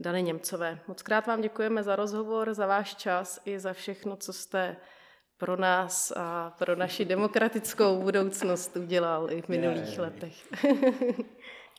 Dany 0.00 0.22
Němcové. 0.22 0.80
Moc 0.88 1.02
krát 1.02 1.26
vám 1.26 1.40
děkujeme 1.40 1.82
za 1.82 1.96
rozhovor, 1.96 2.54
za 2.54 2.66
váš 2.66 2.94
čas 2.94 3.40
i 3.44 3.58
za 3.58 3.72
všechno, 3.72 4.16
co 4.16 4.32
jste 4.32 4.76
pro 5.42 5.56
nás 5.56 6.12
a 6.16 6.50
pro 6.58 6.76
naši 6.76 7.04
demokratickou 7.04 8.02
budoucnost 8.02 8.76
udělal 8.76 9.30
i 9.30 9.42
v 9.42 9.48
minulých 9.48 9.98
letech. 9.98 10.34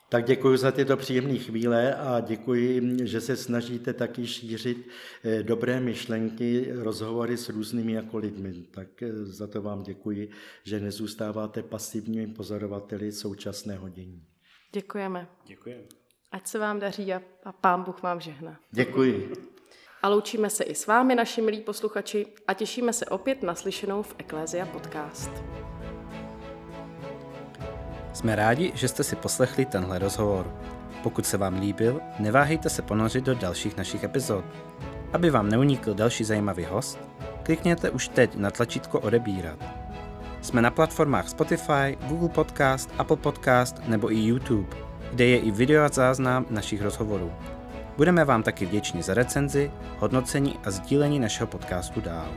Tak 0.10 0.26
děkuji 0.26 0.58
za 0.58 0.72
tyto 0.72 0.98
příjemné 0.98 1.38
chvíle 1.38 1.96
a 1.96 2.20
děkuji, 2.20 2.82
že 3.08 3.22
se 3.22 3.38
snažíte 3.38 3.94
taky 3.94 4.28
šířit 4.28 4.88
eh, 5.24 5.44
dobré 5.44 5.80
myšlenky, 5.80 6.68
rozhovory 6.72 7.38
s 7.38 7.50
různými 7.50 7.92
jako 7.92 8.18
lidmi. 8.18 8.54
Tak 8.72 9.04
eh, 9.04 9.26
za 9.26 9.48
to 9.48 9.62
vám 9.62 9.84
děkuji, 9.84 10.30
že 10.64 10.80
nezůstáváte 10.80 11.64
pasivními 11.64 12.28
pozorovateli 12.28 13.12
současného 13.12 13.90
dění. 13.90 14.24
Děkujeme. 14.72 15.28
Děkujeme. 15.46 15.84
Ať 16.32 16.48
se 16.48 16.60
vám 16.60 16.80
daří 16.80 17.14
a, 17.14 17.22
a 17.44 17.52
pán 17.52 17.84
Bůh 17.84 18.02
vám 18.02 18.22
žehná. 18.22 18.60
Děkuji. 18.72 19.34
A 20.04 20.10
loučíme 20.10 20.50
se 20.50 20.64
i 20.64 20.76
s 20.76 20.88
vámi, 20.88 21.16
naši 21.16 21.42
milí 21.42 21.62
posluchači, 21.62 22.26
a 22.48 22.54
těšíme 22.54 22.94
se 22.94 23.06
opět 23.06 23.44
na 23.44 23.56
slyšenou 23.56 24.04
v 24.04 24.16
Eklézia 24.18 24.66
podcast. 24.66 25.32
Jsme 28.14 28.36
rádi, 28.36 28.72
že 28.76 28.88
jste 28.88 29.04
si 29.04 29.16
poslechli 29.16 29.66
tenhle 29.66 30.00
rozhovor. 30.00 30.56
Pokud 31.04 31.26
se 31.26 31.38
vám 31.38 31.60
líbil, 31.60 32.02
neváhejte 32.20 32.70
se 32.70 32.82
ponořit 32.82 33.24
do 33.24 33.36
dalších 33.36 33.78
našich 33.78 34.04
epizod. 34.04 34.46
Aby 35.14 35.30
vám 35.30 35.50
neunikl 35.50 35.94
další 35.94 36.24
zajímavý 36.24 36.66
host, 36.66 37.00
klikněte 37.44 37.90
už 37.90 38.08
teď 38.08 38.36
na 38.36 38.52
tlačítko 38.52 39.00
odebírat. 39.00 39.60
Jsme 40.42 40.62
na 40.62 40.72
platformách 40.72 41.30
Spotify, 41.30 41.98
Google 42.08 42.30
Podcast, 42.30 42.90
Apple 42.98 43.18
Podcast 43.18 43.88
nebo 43.88 44.12
i 44.12 44.20
YouTube, 44.20 44.78
kde 45.12 45.26
je 45.26 45.40
i 45.40 45.52
video 45.52 45.84
a 45.84 45.90
záznam 45.90 46.46
našich 46.50 46.82
rozhovorů. 46.82 47.32
Budeme 47.98 48.26
vám 48.26 48.44
taky 48.44 48.66
vděční 48.66 49.02
za 49.02 49.14
recenzi, 49.14 49.72
hodnocení 50.00 50.60
a 50.64 50.72
sdílení 50.72 51.20
našeho 51.20 51.48
podcastu 51.48 52.02
dál. 52.02 52.28